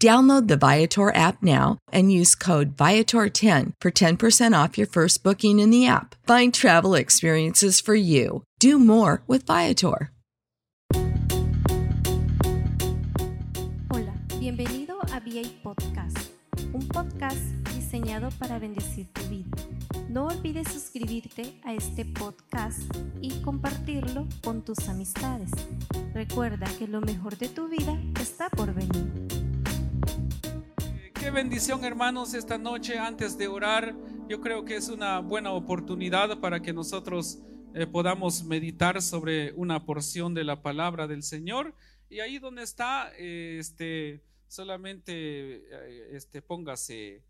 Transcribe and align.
Download 0.00 0.46
the 0.46 0.56
Viator 0.56 1.12
app 1.12 1.42
now 1.42 1.78
and 1.90 2.12
use 2.12 2.36
code 2.36 2.76
Viator10 2.76 3.72
for 3.80 3.90
10% 3.90 4.64
off 4.64 4.78
your 4.78 4.86
first 4.86 5.24
booking 5.24 5.58
in 5.58 5.70
the 5.70 5.88
app. 5.88 6.14
Find 6.24 6.54
travel 6.54 6.94
experiences 6.94 7.80
for 7.80 7.96
you. 7.96 8.44
Do 8.60 8.78
more 8.78 9.24
with 9.26 9.44
Viator. 9.44 10.12
Hola, 13.90 14.14
bienvenido 14.38 15.00
a 15.12 15.18
VA 15.18 15.48
Podcast, 15.64 16.30
un 16.72 16.86
podcast 16.86 17.40
diseñado 17.74 18.30
para 18.38 18.60
bendecir 18.60 19.08
tu 19.12 19.22
vida. 19.28 19.50
No 20.08 20.28
olvides 20.28 20.68
suscribirte 20.68 21.60
a 21.64 21.74
este 21.74 22.04
podcast 22.04 22.82
y 23.20 23.30
compartirlo 23.42 24.28
con 24.44 24.62
tus 24.62 24.88
amistades. 24.88 25.50
Recuerda 26.14 26.66
que 26.78 26.86
lo 26.86 27.00
mejor 27.00 27.36
de 27.36 27.48
tu 27.48 27.66
vida 27.66 28.00
está 28.20 28.48
por 28.48 28.72
venir. 28.72 29.27
Qué 31.28 31.34
bendición 31.34 31.84
hermanos 31.84 32.32
esta 32.32 32.56
noche 32.56 32.98
antes 32.98 33.36
de 33.36 33.48
orar. 33.48 33.94
Yo 34.30 34.40
creo 34.40 34.64
que 34.64 34.76
es 34.76 34.88
una 34.88 35.18
buena 35.18 35.52
oportunidad 35.52 36.40
para 36.40 36.62
que 36.62 36.72
nosotros 36.72 37.38
eh, 37.74 37.86
podamos 37.86 38.42
meditar 38.44 39.02
sobre 39.02 39.52
una 39.52 39.84
porción 39.84 40.32
de 40.32 40.42
la 40.42 40.62
palabra 40.62 41.06
del 41.06 41.22
Señor. 41.22 41.74
Y 42.08 42.20
ahí 42.20 42.38
donde 42.38 42.62
está, 42.62 43.12
eh, 43.18 43.58
este, 43.60 44.22
solamente 44.46 45.12
eh, 45.12 46.08
este, 46.12 46.40
póngase 46.40 47.22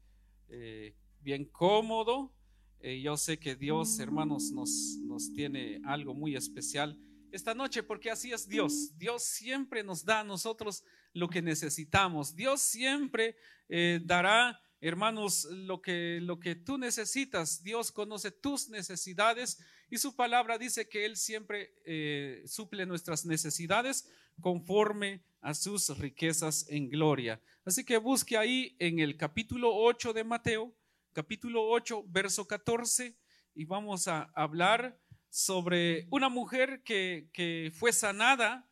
bien 1.21 1.47
cómodo. 1.47 2.33
yo 2.81 3.17
sé 3.17 3.41
que 3.41 3.57
Dios, 3.57 3.99
hermanos, 3.99 4.53
nos, 4.53 4.97
nos 5.03 5.33
tiene 5.33 5.81
algo 5.85 6.15
muy 6.15 6.37
especial 6.37 6.97
esta 7.31 7.55
noche, 7.55 7.83
porque 7.83 8.11
así 8.11 8.33
es 8.33 8.49
Dios. 8.49 8.97
Dios 8.97 9.23
siempre 9.23 9.85
nos 9.85 10.05
da 10.05 10.21
a 10.21 10.25
nosotros 10.25 10.83
lo 11.19 11.29
que 11.29 11.43
necesitamos. 11.43 12.35
Dios 12.35 12.63
siempre 12.63 13.37
eh, 13.69 14.01
dará, 14.05 14.61
hermanos, 14.81 15.45
lo 15.51 15.83
que, 15.83 16.21
lo 16.23 16.39
que 16.39 16.55
tú 16.55 16.79
necesitas. 16.79 17.63
Dios 17.63 17.91
conoce 17.93 18.31
tus 18.31 18.69
necesidades 18.69 19.59
y 19.91 19.99
su 19.99 20.15
palabra 20.15 20.59
dice 20.59 20.89
que 20.89 21.05
Él 21.05 21.17
siempre 21.17 21.75
eh, 21.85 22.43
suple 22.47 22.87
nuestras 22.87 23.25
necesidades 23.25 24.09
conforme 24.41 25.23
a 25.41 25.55
sus 25.55 25.97
riquezas 25.99 26.67
en 26.69 26.89
gloria. 26.89 27.41
Así 27.65 27.85
que 27.85 27.99
busque 27.99 28.37
ahí 28.37 28.77
en 28.79 28.99
el 29.01 29.17
capítulo 29.17 29.75
8 29.75 30.13
de 30.13 30.25
Mateo, 30.25 30.75
capítulo 31.13 31.69
8, 31.69 32.05
verso 32.07 32.47
14, 32.47 33.17
y 33.55 33.65
vamos 33.65 34.09
a 34.09 34.31
hablar 34.35 34.99
sobre 35.31 36.07
una 36.11 36.29
mujer 36.29 36.83
que, 36.85 37.29
que 37.33 37.73
fue 37.75 37.93
sanada, 37.93 38.68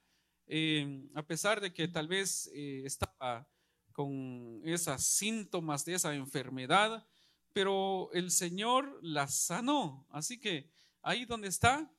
eh, 0.47 1.09
a 1.15 1.23
pesar 1.23 1.61
de 1.61 1.73
que 1.73 1.89
tal 1.89 2.09
vez 2.09 2.51
eh, 2.55 2.83
estaba 2.85 3.49
con 3.93 4.61
esos 4.65 5.03
síntomas 5.03 5.85
de 5.85 5.95
esa 5.95 6.15
enfermedad, 6.15 7.07
pero 7.53 8.11
el 8.13 8.31
Señor 8.31 8.99
la 9.03 9.27
sanó. 9.29 10.07
Así 10.11 10.39
que 10.39 10.71
ahí 11.03 11.25
donde 11.25 11.49
está, 11.49 11.91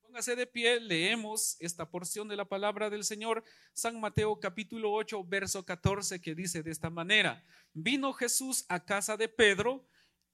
póngase 0.00 0.36
de 0.36 0.46
pie, 0.46 0.78
leemos 0.78 1.56
esta 1.58 1.90
porción 1.90 2.28
de 2.28 2.36
la 2.36 2.44
palabra 2.44 2.88
del 2.88 3.02
Señor, 3.02 3.42
San 3.72 3.98
Mateo 4.00 4.38
capítulo 4.38 4.92
8, 4.92 5.24
verso 5.24 5.64
14, 5.64 6.20
que 6.20 6.34
dice 6.34 6.62
de 6.62 6.70
esta 6.70 6.90
manera, 6.90 7.42
vino 7.72 8.12
Jesús 8.12 8.64
a 8.68 8.84
casa 8.84 9.16
de 9.16 9.28
Pedro 9.28 9.84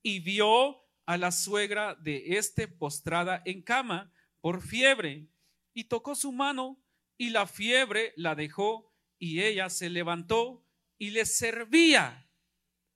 y 0.02 0.20
vio 0.20 0.84
a 1.06 1.16
la 1.16 1.32
suegra 1.32 1.94
de 1.94 2.36
este 2.36 2.68
postrada 2.68 3.41
en 3.47 3.62
cama 3.62 4.12
por 4.41 4.60
fiebre 4.60 5.26
y 5.72 5.84
tocó 5.84 6.14
su 6.14 6.30
mano 6.32 6.78
y 7.18 7.30
la 7.30 7.46
fiebre 7.46 8.14
la 8.16 8.34
dejó 8.34 8.94
y 9.18 9.42
ella 9.42 9.68
se 9.68 9.90
levantó 9.90 10.64
y 10.96 11.10
le 11.10 11.26
servía. 11.26 12.30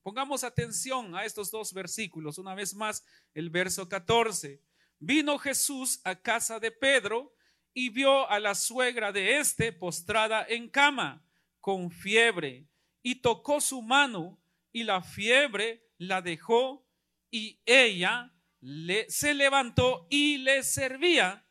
Pongamos 0.03 0.45
atención 0.45 1.15
a 1.15 1.25
estos 1.25 1.51
dos 1.51 1.73
versículos. 1.73 2.39
Una 2.39 2.55
vez 2.55 2.75
más, 2.75 3.05
el 3.35 3.51
verso 3.51 3.89
14. 3.89 4.63
Vino 4.99 5.39
Jesús 5.39 6.01
a 6.05 6.15
casa 6.21 6.61
de 6.61 6.71
Pedro 6.71 7.35
y 7.75 7.91
vio 7.91 8.29
a 8.31 8.39
la 8.39 8.55
suegra 8.55 9.13
de 9.13 9.39
éste 9.39 9.73
postrada 9.73 10.47
en 10.49 10.69
cama 10.69 11.25
con 11.61 11.91
fiebre 11.91 12.69
y 13.03 13.17
tocó 13.17 13.61
su 13.61 13.83
mano 13.83 14.41
y 14.73 14.85
la 14.85 15.03
fiebre 15.03 15.89
la 15.99 16.23
dejó 16.23 16.87
y 17.31 17.61
ella 17.65 18.33
le, 18.61 19.11
se 19.11 19.35
levantó 19.35 20.07
y 20.11 20.39
le 20.39 20.63
servía. 20.63 21.42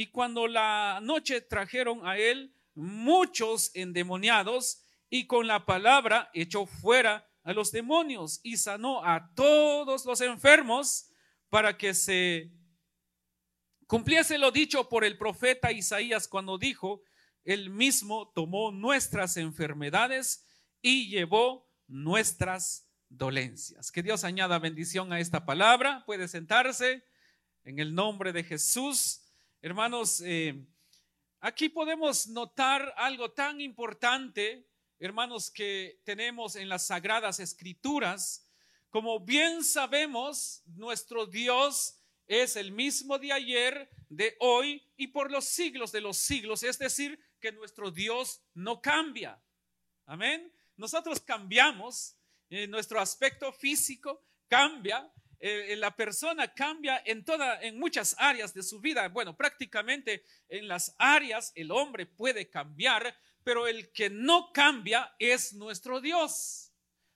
Y 0.00 0.06
cuando 0.06 0.48
la 0.48 0.98
noche 1.02 1.42
trajeron 1.42 2.06
a 2.08 2.16
él 2.16 2.54
muchos 2.74 3.70
endemoniados 3.74 4.82
y 5.10 5.26
con 5.26 5.46
la 5.46 5.66
palabra 5.66 6.30
echó 6.32 6.64
fuera 6.64 7.28
a 7.42 7.52
los 7.52 7.70
demonios 7.70 8.40
y 8.42 8.56
sanó 8.56 9.04
a 9.04 9.30
todos 9.34 10.06
los 10.06 10.22
enfermos 10.22 11.10
para 11.50 11.76
que 11.76 11.92
se 11.92 12.50
cumpliese 13.86 14.38
lo 14.38 14.50
dicho 14.50 14.88
por 14.88 15.04
el 15.04 15.18
profeta 15.18 15.70
Isaías 15.70 16.28
cuando 16.28 16.56
dijo, 16.56 17.02
él 17.44 17.68
mismo 17.68 18.32
tomó 18.34 18.72
nuestras 18.72 19.36
enfermedades 19.36 20.46
y 20.80 21.10
llevó 21.10 21.70
nuestras 21.88 22.88
dolencias. 23.10 23.92
Que 23.92 24.02
Dios 24.02 24.24
añada 24.24 24.58
bendición 24.58 25.12
a 25.12 25.20
esta 25.20 25.44
palabra. 25.44 26.04
Puede 26.06 26.26
sentarse 26.26 27.04
en 27.64 27.80
el 27.80 27.94
nombre 27.94 28.32
de 28.32 28.44
Jesús. 28.44 29.19
Hermanos, 29.62 30.22
eh, 30.24 30.58
aquí 31.38 31.68
podemos 31.68 32.26
notar 32.28 32.94
algo 32.96 33.32
tan 33.32 33.60
importante, 33.60 34.66
hermanos, 34.98 35.50
que 35.50 36.00
tenemos 36.02 36.56
en 36.56 36.66
las 36.70 36.86
sagradas 36.86 37.40
escrituras. 37.40 38.50
Como 38.88 39.20
bien 39.20 39.62
sabemos, 39.62 40.62
nuestro 40.64 41.26
Dios 41.26 42.00
es 42.26 42.56
el 42.56 42.72
mismo 42.72 43.18
de 43.18 43.32
ayer, 43.34 43.90
de 44.08 44.34
hoy 44.40 44.82
y 44.96 45.08
por 45.08 45.30
los 45.30 45.44
siglos 45.44 45.92
de 45.92 46.00
los 46.00 46.16
siglos. 46.16 46.62
Es 46.62 46.78
decir, 46.78 47.22
que 47.38 47.52
nuestro 47.52 47.90
Dios 47.90 48.40
no 48.54 48.80
cambia. 48.80 49.38
Amén. 50.06 50.50
nosotros 50.78 51.20
cambiamos, 51.20 52.16
eh, 52.48 52.66
nuestro 52.66 52.98
aspecto 52.98 53.52
físico 53.52 54.24
cambia, 54.48 55.12
eh, 55.42 55.74
la 55.76 55.96
persona 55.96 56.52
cambia 56.52 57.02
en, 57.06 57.24
toda, 57.24 57.62
en 57.62 57.78
muchas 57.78 58.14
áreas 58.18 58.52
de 58.52 58.62
su 58.62 58.78
vida. 58.78 59.08
Bueno, 59.08 59.34
prácticamente 59.34 60.24
en 60.48 60.68
las 60.68 60.94
áreas 60.98 61.52
el 61.54 61.70
hombre 61.70 62.04
puede 62.04 62.50
cambiar, 62.50 63.16
pero 63.42 63.66
el 63.66 63.90
que 63.90 64.10
no 64.10 64.52
cambia 64.52 65.14
es 65.18 65.54
nuestro 65.54 66.00
Dios. 66.00 66.72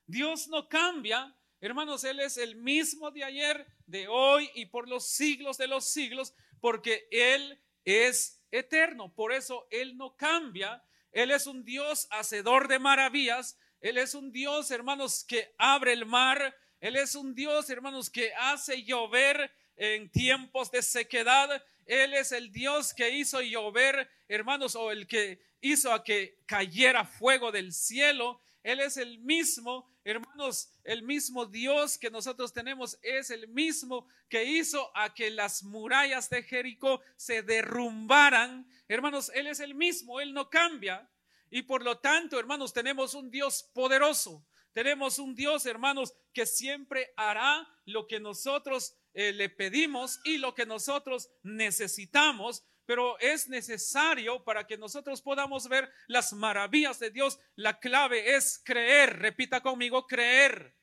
Dios 0.07 0.49
no 0.49 0.69
cambia. 0.69 1.37
Hermanos, 1.61 2.03
Él 2.05 2.21
es 2.21 2.39
el 2.39 2.57
mismo 2.57 3.11
de 3.11 3.25
ayer, 3.25 3.67
de 3.87 4.09
hoy 4.09 4.51
y 4.55 4.67
por 4.67 4.89
los 4.89 5.07
siglos 5.07 5.59
de 5.59 5.69
los 5.69 5.87
siglos, 5.87 6.35
porque 6.61 7.07
Él 7.11 7.63
es 7.85 8.43
eterno. 8.51 9.15
Por 9.15 9.33
eso 9.33 9.67
Él 9.71 9.99
no 9.99 10.17
cambia. 10.17 10.83
Él 11.13 11.31
es 11.31 11.47
un 11.47 11.63
Dios 11.63 12.09
hacedor 12.11 12.69
de 12.69 12.79
maravillas. 12.79 13.59
Él 13.81 13.99
es 13.99 14.15
un 14.15 14.33
Dios, 14.33 14.71
hermanos, 14.71 15.25
que 15.25 15.55
abre 15.59 15.93
el 15.93 16.07
mar. 16.07 16.57
Él 16.85 16.97
es 16.97 17.15
un 17.15 17.35
Dios, 17.35 17.71
hermanos, 17.71 18.11
que 18.11 18.35
hace 18.35 18.83
llover 18.85 19.51
en 19.75 20.11
tiempos 20.11 20.71
de 20.71 20.83
sequedad. 20.83 21.65
Él 21.87 22.13
es 22.13 22.31
el 22.31 22.53
Dios 22.53 22.93
que 22.93 23.09
hizo 23.09 23.41
llover, 23.41 24.07
hermanos, 24.29 24.77
o 24.77 24.91
el 24.91 25.07
que 25.07 25.41
hizo 25.63 25.91
a 25.91 26.05
que 26.05 26.37
cayera 26.45 27.07
fuego 27.07 27.51
del 27.51 27.73
cielo. 27.73 28.39
Él 28.63 28.81
es 28.81 28.99
el 28.99 29.19
mismo, 29.21 29.91
hermanos, 30.05 30.69
el 30.85 31.03
mismo 31.03 31.47
Dios 31.47 31.97
que 31.97 32.11
nosotros 32.11 32.53
tenemos 32.53 32.99
es 33.01 33.31
el 33.31 33.49
mismo 33.49 34.07
que 34.29 34.45
hizo 34.45 34.95
a 34.95 35.15
que 35.15 35.31
las 35.31 35.63
murallas 35.63 36.29
de 36.29 36.43
Jericó 36.43 37.01
se 37.17 37.41
derrumbaran. 37.41 38.69
Hermanos, 38.89 39.33
Él 39.35 39.47
es 39.47 39.61
el 39.61 39.75
mismo, 39.75 40.21
Él 40.21 40.35
no 40.35 40.51
cambia. 40.51 41.09
Y 41.49 41.63
por 41.63 41.83
lo 41.83 41.97
tanto, 41.97 42.39
hermanos, 42.39 42.75
tenemos 42.75 43.15
un 43.15 43.31
Dios 43.31 43.71
poderoso. 43.73 44.45
Tenemos 44.75 45.21
un 45.21 45.37
Dios, 45.37 45.67
hermanos, 45.67 46.15
que 46.33 46.47
siempre 46.47 47.15
hará 47.17 47.67
lo 47.87 48.09
que 48.09 48.19
nosotros 48.19 48.97
eh, 49.15 49.33
le 49.33 49.49
pedimos 49.49 50.21
y 50.25 50.39
lo 50.39 50.53
que 50.53 50.67
nosotros 50.67 51.31
necesitamos, 51.45 52.65
pero 52.85 53.17
es 53.21 53.49
necesario 53.49 54.43
para 54.43 54.67
que 54.67 54.77
nosotros 54.77 55.23
podamos 55.23 55.69
ver 55.69 55.89
las 56.09 56.33
maravillas 56.33 56.99
de 56.99 57.11
Dios. 57.11 57.39
La 57.55 57.79
clave 57.79 58.35
es 58.35 58.61
creer, 58.65 59.21
repita 59.21 59.63
conmigo, 59.63 60.09
creer. 60.09 60.77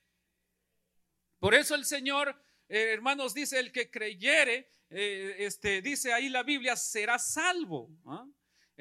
Por 1.38 1.54
eso 1.54 1.76
el 1.76 1.84
Señor, 1.84 2.30
eh, 2.70 2.94
hermanos, 2.94 3.34
dice, 3.34 3.60
el 3.60 3.74
que 3.74 3.92
creyere, 3.92 4.70
eh, 4.90 5.36
este, 5.40 5.82
dice 5.82 6.14
ahí 6.14 6.30
la 6.30 6.44
Biblia, 6.44 6.78
será 6.78 7.20
salvo. 7.20 7.90
¿ah? 8.06 8.26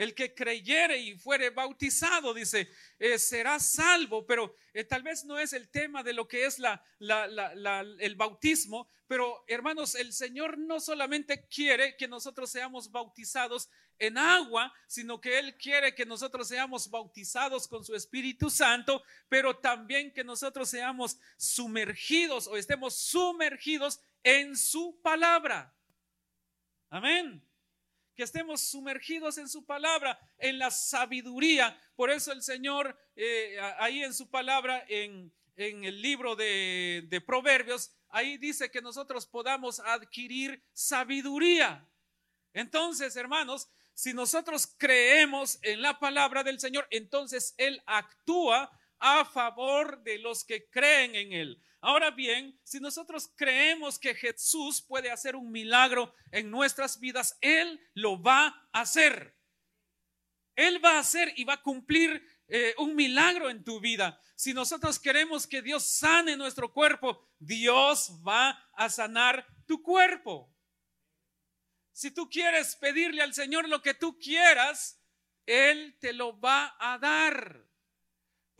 El 0.01 0.15
que 0.15 0.35
creyere 0.35 0.97
y 0.97 1.15
fuere 1.15 1.51
bautizado, 1.51 2.33
dice, 2.33 2.71
eh, 2.99 3.19
será 3.19 3.61
salvo, 3.61 4.25
pero 4.25 4.57
eh, 4.73 4.83
tal 4.83 5.03
vez 5.03 5.27
no 5.27 5.39
es 5.39 5.53
el 5.53 5.69
tema 5.69 6.03
de 6.03 6.15
lo 6.15 6.27
que 6.27 6.47
es 6.47 6.59
la, 6.59 6.83
el 7.99 8.15
bautismo, 8.17 8.89
pero 9.07 9.45
hermanos, 9.47 9.95
el 9.95 10.15
Señor 10.15 10.57
no 10.57 10.81
solamente 10.81 11.47
quiere 11.49 11.99
que 11.99 12.09
nosotros 12.09 12.49
seamos 12.49 12.91
bautizados 12.91 13.69
en 13.99 14.17
agua, 14.17 14.73
sino 14.87 15.21
que 15.21 15.39
Él 15.39 15.55
quiere 15.59 15.95
que 15.95 16.07
nosotros 16.07 16.49
seamos 16.49 16.89
bautizados 16.89 17.69
con 17.69 17.85
su 17.85 17.95
Espíritu 17.95 18.49
Santo, 18.49 19.03
pero 19.29 19.59
también 19.59 20.15
que 20.15 20.25
nosotros 20.25 20.71
seamos 20.71 21.19
sumergidos 21.37 22.47
o 22.47 22.57
estemos 22.57 22.95
sumergidos 22.95 24.01
en 24.23 24.57
su 24.57 24.99
palabra. 25.03 25.75
Amén 26.89 27.50
que 28.21 28.25
estemos 28.25 28.61
sumergidos 28.61 29.39
en 29.39 29.49
su 29.49 29.65
palabra, 29.65 30.21
en 30.37 30.59
la 30.59 30.71
sabiduría. 30.71 31.75
Por 31.97 32.11
eso 32.11 32.33
el 32.33 32.43
Señor, 32.43 32.95
eh, 33.17 33.59
ahí 33.79 34.03
en 34.03 34.13
su 34.13 34.29
palabra, 34.29 34.85
en, 34.89 35.33
en 35.57 35.85
el 35.85 36.03
libro 36.03 36.37
de, 36.37 37.07
de 37.09 37.21
Proverbios, 37.23 37.91
ahí 38.11 38.37
dice 38.37 38.71
que 38.71 38.83
nosotros 38.83 39.25
podamos 39.25 39.81
adquirir 39.81 40.63
sabiduría. 40.75 41.89
Entonces, 42.53 43.17
hermanos, 43.17 43.71
si 43.95 44.13
nosotros 44.13 44.67
creemos 44.77 45.59
en 45.63 45.81
la 45.81 45.99
palabra 45.99 46.45
del 46.45 46.61
Señor, 46.61 46.87
entonces 46.91 47.55
Él 47.57 47.83
actúa 47.87 48.71
a 49.01 49.25
favor 49.25 50.03
de 50.03 50.19
los 50.19 50.45
que 50.45 50.69
creen 50.71 51.15
en 51.15 51.33
Él. 51.33 51.63
Ahora 51.81 52.11
bien, 52.11 52.61
si 52.63 52.79
nosotros 52.79 53.33
creemos 53.35 53.99
que 53.99 54.15
Jesús 54.15 54.83
puede 54.83 55.11
hacer 55.11 55.35
un 55.35 55.51
milagro 55.51 56.15
en 56.31 56.51
nuestras 56.51 57.01
vidas, 57.01 57.39
Él 57.41 57.81
lo 57.95 58.23
va 58.23 58.69
a 58.73 58.83
hacer. 58.83 59.35
Él 60.55 60.85
va 60.85 60.97
a 60.97 60.99
hacer 60.99 61.33
y 61.37 61.45
va 61.45 61.55
a 61.55 61.63
cumplir 61.63 62.23
eh, 62.49 62.75
un 62.77 62.95
milagro 62.95 63.49
en 63.49 63.65
tu 63.65 63.81
vida. 63.81 64.21
Si 64.37 64.53
nosotros 64.53 64.99
queremos 64.99 65.47
que 65.47 65.63
Dios 65.63 65.85
sane 65.87 66.37
nuestro 66.37 66.73
cuerpo, 66.73 67.27
Dios 67.39 68.13
va 68.27 68.51
a 68.75 68.91
sanar 68.91 69.47
tu 69.67 69.83
cuerpo. 69.83 70.55
Si 71.93 72.11
tú 72.11 72.29
quieres 72.29 72.77
pedirle 72.77 73.23
al 73.23 73.33
Señor 73.33 73.69
lo 73.69 73.81
que 73.81 73.95
tú 73.95 74.19
quieras, 74.19 75.01
Él 75.47 75.97
te 75.99 76.13
lo 76.13 76.39
va 76.39 76.77
a 76.79 76.99
dar. 76.99 77.70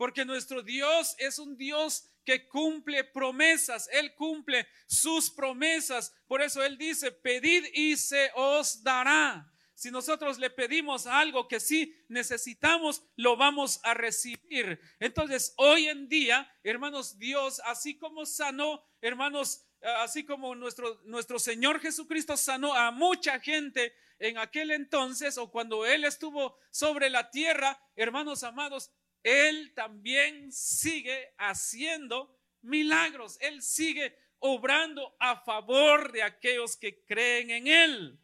Porque 0.01 0.25
nuestro 0.25 0.63
Dios 0.63 1.13
es 1.19 1.37
un 1.37 1.55
Dios 1.55 2.09
que 2.25 2.47
cumple 2.47 3.03
promesas. 3.03 3.87
Él 3.91 4.15
cumple 4.15 4.67
sus 4.87 5.29
promesas. 5.29 6.11
Por 6.25 6.41
eso 6.41 6.63
Él 6.63 6.75
dice, 6.75 7.11
pedid 7.11 7.65
y 7.71 7.95
se 7.97 8.31
os 8.33 8.81
dará. 8.81 9.53
Si 9.75 9.91
nosotros 9.91 10.39
le 10.39 10.49
pedimos 10.49 11.05
algo 11.05 11.47
que 11.47 11.59
sí 11.59 11.95
necesitamos, 12.07 13.03
lo 13.15 13.37
vamos 13.37 13.79
a 13.83 13.93
recibir. 13.93 14.81
Entonces, 14.99 15.53
hoy 15.57 15.87
en 15.87 16.09
día, 16.09 16.51
hermanos, 16.63 17.19
Dios, 17.19 17.61
así 17.65 17.95
como 17.95 18.25
sanó, 18.25 18.83
hermanos, 19.01 19.67
así 19.99 20.25
como 20.25 20.55
nuestro, 20.55 20.99
nuestro 21.05 21.37
Señor 21.37 21.79
Jesucristo 21.79 22.37
sanó 22.37 22.73
a 22.73 22.89
mucha 22.89 23.39
gente 23.39 23.93
en 24.17 24.39
aquel 24.39 24.71
entonces 24.71 25.37
o 25.37 25.51
cuando 25.51 25.85
Él 25.85 26.05
estuvo 26.05 26.57
sobre 26.71 27.11
la 27.11 27.29
tierra, 27.29 27.79
hermanos 27.95 28.43
amados, 28.43 28.89
él 29.23 29.73
también 29.75 30.51
sigue 30.51 31.33
haciendo 31.37 32.35
milagros. 32.61 33.37
Él 33.39 33.61
sigue 33.61 34.15
obrando 34.39 35.15
a 35.19 35.37
favor 35.37 36.11
de 36.11 36.23
aquellos 36.23 36.75
que 36.75 37.03
creen 37.05 37.51
en 37.51 37.67
Él. 37.67 38.19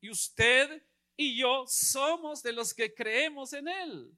Y 0.00 0.10
usted 0.10 0.82
y 1.16 1.36
yo 1.36 1.64
somos 1.68 2.42
de 2.42 2.52
los 2.52 2.74
que 2.74 2.92
creemos 2.92 3.52
en 3.52 3.68
Él. 3.68 4.12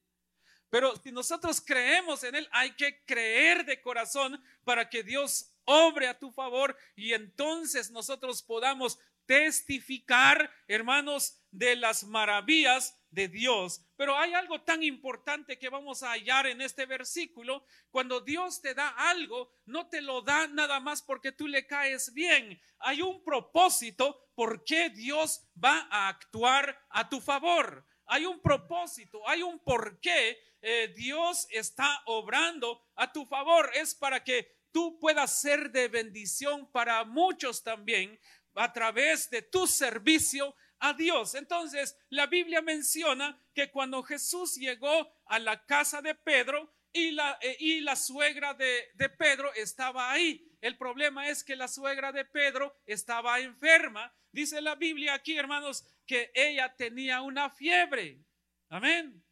Pero 0.71 0.97
si 0.97 1.13
nosotros 1.13 1.61
creemos 1.61 2.25
en 2.25 2.35
Él, 2.35 2.49
hay 2.51 2.75
que 2.75 3.05
creer 3.05 3.65
de 3.65 3.81
corazón 3.81 4.43
para 4.65 4.89
que 4.89 5.03
Dios 5.03 5.53
obre 5.65 6.09
a 6.09 6.19
tu 6.19 6.31
favor 6.33 6.77
y 6.95 7.13
entonces 7.13 7.91
nosotros 7.91 8.43
podamos 8.43 8.99
testificar, 9.27 10.51
hermanos, 10.69 11.39
de 11.51 11.77
las 11.77 12.05
maravillas 12.05 12.96
de 13.11 13.29
Dios. 13.29 13.81
Pero 13.97 14.17
hay 14.17 14.35
algo 14.35 14.63
tan 14.63 14.83
importante 14.83 15.59
que 15.59 15.69
vamos 15.69 16.03
a 16.03 16.13
hallar 16.13 16.47
en 16.47 16.61
este 16.61 16.87
versículo. 16.87 17.65
Cuando 17.91 18.21
Dios 18.21 18.61
te 18.61 18.75
da 18.75 18.89
algo, 18.89 19.51
no 19.65 19.89
te 19.89 20.01
lo 20.01 20.23
da 20.23 20.47
nada 20.49 20.81
más 20.81 21.03
porque 21.03 21.33
tú 21.33 21.47
le 21.47 21.67
caes 21.67 22.13
bien. 22.13 22.61
Hay 22.79 23.03
un 23.03 23.23
propósito 23.25 24.31
por 24.35 24.65
qué 24.65 24.91
Dios 24.91 25.49
va 25.63 25.89
a 25.91 26.09
actuar 26.09 26.79
a 26.91 27.09
tu 27.09 27.21
favor. 27.21 27.85
Hay 28.07 28.25
un 28.25 28.41
propósito, 28.41 29.29
hay 29.29 29.43
un 29.43 29.59
por 29.59 29.99
qué 30.01 30.39
eh, 30.63 30.93
Dios 30.97 31.47
está 31.51 32.03
obrando 32.07 32.85
a 32.95 33.13
tu 33.13 33.27
favor. 33.27 33.71
Es 33.75 33.95
para 33.95 34.23
que 34.23 34.57
tú 34.73 34.99
puedas 34.99 35.41
ser 35.41 35.71
de 35.71 35.89
bendición 35.89 36.71
para 36.71 37.05
muchos 37.05 37.63
también 37.63 38.21
a 38.55 38.73
través 38.73 39.29
de 39.31 39.43
tu 39.43 39.67
servicio 39.67 40.55
a 40.79 40.93
Dios. 40.93 41.35
Entonces, 41.35 41.97
la 42.09 42.27
Biblia 42.27 42.63
menciona 42.63 43.41
que 43.55 43.71
cuando 43.71 44.03
Jesús 44.03 44.57
llegó 44.57 45.13
a 45.27 45.39
la 45.39 45.65
casa 45.65 46.03
de 46.03 46.15
Pedro 46.15 46.73
y 46.93 47.11
la, 47.11 47.39
eh, 47.41 47.57
y 47.59 47.81
la 47.81 47.97
suegra 47.97 48.55
de, 48.55 48.89
de 48.95 49.09
Pedro 49.09 49.53
estaba 49.55 50.11
ahí. 50.11 50.51
El 50.61 50.77
problema 50.77 51.29
es 51.29 51.45
que 51.45 51.57
la 51.57 51.69
suegra 51.69 52.13
de 52.13 52.25
Pedro 52.25 52.75
estaba 52.87 53.41
enferma. 53.41 54.13
Dice 54.33 54.61
la 54.61 54.75
Biblia 54.75 55.15
aquí, 55.15 55.37
hermanos, 55.37 55.85
que 56.07 56.31
ella 56.35 56.75
tenía 56.77 57.23
una 57.23 57.51
fiebre. 57.51 58.21
Amén. 58.69 59.26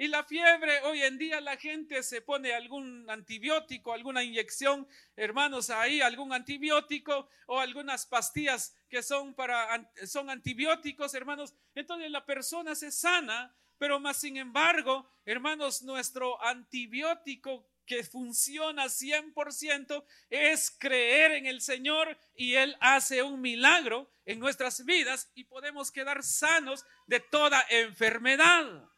Y 0.00 0.08
la 0.08 0.24
fiebre, 0.24 0.80
hoy 0.84 1.02
en 1.02 1.18
día 1.18 1.42
la 1.42 1.58
gente 1.58 2.02
se 2.02 2.22
pone 2.22 2.54
algún 2.54 3.04
antibiótico, 3.10 3.92
alguna 3.92 4.24
inyección, 4.24 4.88
hermanos, 5.14 5.68
ahí 5.68 6.00
algún 6.00 6.32
antibiótico 6.32 7.28
o 7.44 7.60
algunas 7.60 8.06
pastillas 8.06 8.74
que 8.88 9.02
son 9.02 9.34
para 9.34 9.92
son 10.06 10.30
antibióticos, 10.30 11.12
hermanos. 11.12 11.54
Entonces 11.74 12.10
la 12.10 12.24
persona 12.24 12.74
se 12.74 12.90
sana, 12.90 13.54
pero 13.76 14.00
más 14.00 14.16
sin 14.16 14.38
embargo, 14.38 15.06
hermanos, 15.26 15.82
nuestro 15.82 16.42
antibiótico 16.42 17.68
que 17.84 18.02
funciona 18.02 18.86
100% 18.86 20.02
es 20.30 20.70
creer 20.78 21.32
en 21.32 21.44
el 21.44 21.60
Señor 21.60 22.16
y 22.34 22.54
Él 22.54 22.74
hace 22.80 23.22
un 23.22 23.38
milagro 23.42 24.10
en 24.24 24.38
nuestras 24.38 24.82
vidas 24.86 25.30
y 25.34 25.44
podemos 25.44 25.92
quedar 25.92 26.22
sanos 26.22 26.86
de 27.06 27.20
toda 27.20 27.62
enfermedad. 27.68 28.88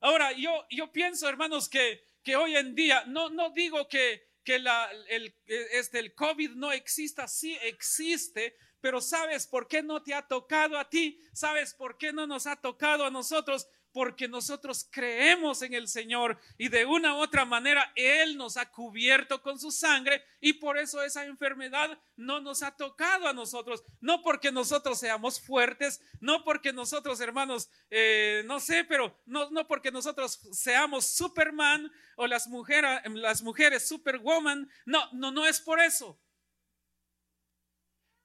Ahora, 0.00 0.32
yo, 0.32 0.66
yo 0.70 0.92
pienso, 0.92 1.28
hermanos, 1.28 1.68
que, 1.68 2.08
que 2.22 2.36
hoy 2.36 2.56
en 2.56 2.74
día, 2.74 3.04
no, 3.06 3.30
no 3.30 3.50
digo 3.50 3.88
que, 3.88 4.28
que 4.44 4.56
el, 4.56 5.34
este, 5.46 5.98
el 5.98 6.14
COVID 6.14 6.52
no 6.52 6.72
exista, 6.72 7.26
sí 7.26 7.58
existe, 7.62 8.56
pero 8.80 9.00
¿sabes 9.00 9.46
por 9.46 9.66
qué 9.66 9.82
no 9.82 10.02
te 10.02 10.14
ha 10.14 10.22
tocado 10.22 10.78
a 10.78 10.88
ti? 10.88 11.20
¿Sabes 11.32 11.74
por 11.74 11.98
qué 11.98 12.12
no 12.12 12.26
nos 12.26 12.46
ha 12.46 12.56
tocado 12.56 13.04
a 13.04 13.10
nosotros? 13.10 13.68
Porque 13.92 14.28
nosotros 14.28 14.88
creemos 14.90 15.62
en 15.62 15.74
el 15.74 15.88
Señor 15.88 16.38
y 16.56 16.68
de 16.68 16.84
una 16.84 17.14
u 17.14 17.18
otra 17.18 17.44
manera 17.44 17.92
Él 17.94 18.36
nos 18.36 18.56
ha 18.56 18.70
cubierto 18.70 19.42
con 19.42 19.58
su 19.58 19.70
sangre 19.70 20.22
y 20.40 20.54
por 20.54 20.78
eso 20.78 21.02
esa 21.02 21.24
enfermedad 21.24 21.98
no 22.16 22.40
nos 22.40 22.62
ha 22.62 22.76
tocado 22.76 23.26
a 23.28 23.32
nosotros, 23.32 23.82
no 24.00 24.22
porque 24.22 24.52
nosotros 24.52 24.98
seamos 24.98 25.40
fuertes, 25.40 26.00
no 26.20 26.44
porque 26.44 26.72
nosotros 26.72 27.20
hermanos, 27.20 27.70
eh, 27.90 28.42
no 28.46 28.60
sé, 28.60 28.84
pero 28.84 29.18
no, 29.26 29.50
no 29.50 29.66
porque 29.66 29.90
nosotros 29.90 30.40
seamos 30.52 31.06
Superman 31.06 31.90
o 32.16 32.26
las 32.26 32.48
mujeres, 32.48 33.00
las 33.14 33.42
mujeres 33.42 33.88
Superwoman, 33.88 34.70
no, 34.84 35.10
no, 35.12 35.30
no 35.30 35.46
es 35.46 35.60
por 35.60 35.80
eso. 35.80 36.20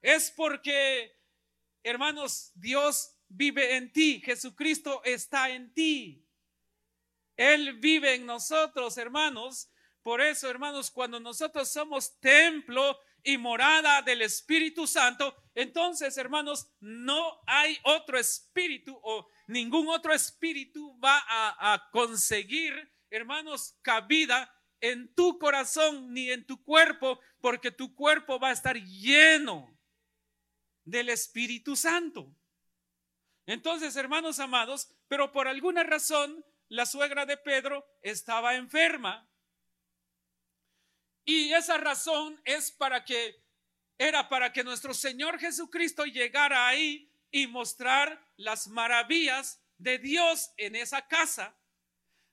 Es 0.02 0.30
porque, 0.32 1.18
hermanos, 1.82 2.52
Dios 2.56 3.16
vive 3.34 3.76
en 3.76 3.92
ti, 3.92 4.22
Jesucristo 4.24 5.02
está 5.04 5.50
en 5.50 5.74
ti. 5.74 6.26
Él 7.36 7.74
vive 7.80 8.14
en 8.14 8.26
nosotros, 8.26 8.98
hermanos. 8.98 9.70
Por 10.04 10.22
eso, 10.22 10.50
hermanos, 10.50 10.92
cuando 10.92 11.20
nosotros 11.20 11.72
somos 11.72 12.20
templo 12.20 13.00
y 13.24 13.38
morada 13.38 14.02
del 14.02 14.22
Espíritu 14.22 14.86
Santo, 14.86 15.36
entonces, 15.56 16.18
hermanos, 16.18 16.68
no 16.80 17.42
hay 17.48 17.78
otro 17.84 18.20
espíritu 18.20 19.00
o 19.02 19.30
ningún 19.48 19.88
otro 19.88 20.14
espíritu 20.14 21.00
va 21.00 21.24
a, 21.28 21.74
a 21.74 21.90
conseguir, 21.92 22.74
hermanos, 23.10 23.76
cabida 23.82 24.54
en 24.82 25.14
tu 25.16 25.40
corazón 25.40 26.14
ni 26.14 26.30
en 26.30 26.46
tu 26.46 26.62
cuerpo, 26.62 27.20
porque 27.40 27.72
tu 27.72 27.96
cuerpo 27.96 28.40
va 28.40 28.50
a 28.50 28.54
estar 28.54 28.76
lleno 28.76 29.74
del 30.84 31.10
Espíritu 31.10 31.76
Santo. 31.76 32.36
Entonces, 33.46 33.96
hermanos 33.96 34.40
amados, 34.40 34.90
pero 35.08 35.32
por 35.32 35.48
alguna 35.48 35.84
razón 35.84 36.46
la 36.70 36.86
suegra 36.86 37.26
de 37.26 37.38
Pedro 37.38 37.86
estaba 38.02 38.56
enferma. 38.56 39.30
Y 41.26 41.54
esa 41.54 41.78
razón 41.78 42.42
es 42.46 42.72
para 42.72 43.04
que 43.06 43.42
era 43.98 44.28
para 44.28 44.52
que 44.52 44.64
nuestro 44.64 44.94
Señor 44.94 45.40
Jesucristo 45.40 46.06
llegara 46.06 46.68
ahí 46.68 47.10
y 47.32 47.48
mostrar 47.48 48.26
las 48.38 48.68
maravillas 48.68 49.62
de 49.78 49.98
Dios 49.98 50.52
en 50.58 50.76
esa 50.76 51.08
casa. 51.08 51.56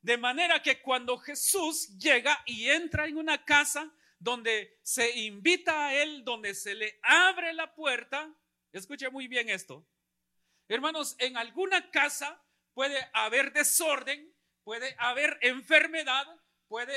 De 0.03 0.17
manera 0.17 0.63
que 0.63 0.81
cuando 0.81 1.19
Jesús 1.19 1.97
llega 1.99 2.43
y 2.47 2.69
entra 2.69 3.07
en 3.07 3.19
una 3.19 3.45
casa 3.45 3.93
donde 4.19 4.79
se 4.83 5.19
invita 5.21 5.89
a 5.89 5.95
Él, 5.95 6.25
donde 6.25 6.55
se 6.55 6.75
le 6.75 6.99
abre 7.03 7.53
la 7.53 7.75
puerta, 7.75 8.33
escuche 8.73 9.11
muy 9.11 9.29
bien 9.29 9.49
esto, 9.49 9.87
Hermanos, 10.71 11.17
en 11.19 11.37
alguna 11.37 11.91
casa 11.91 12.41
puede 12.75 12.97
haber 13.13 13.53
desorden, 13.53 14.33
puede 14.63 14.95
haber 15.01 15.37
enfermedad, 15.43 16.25
puede 16.69 16.95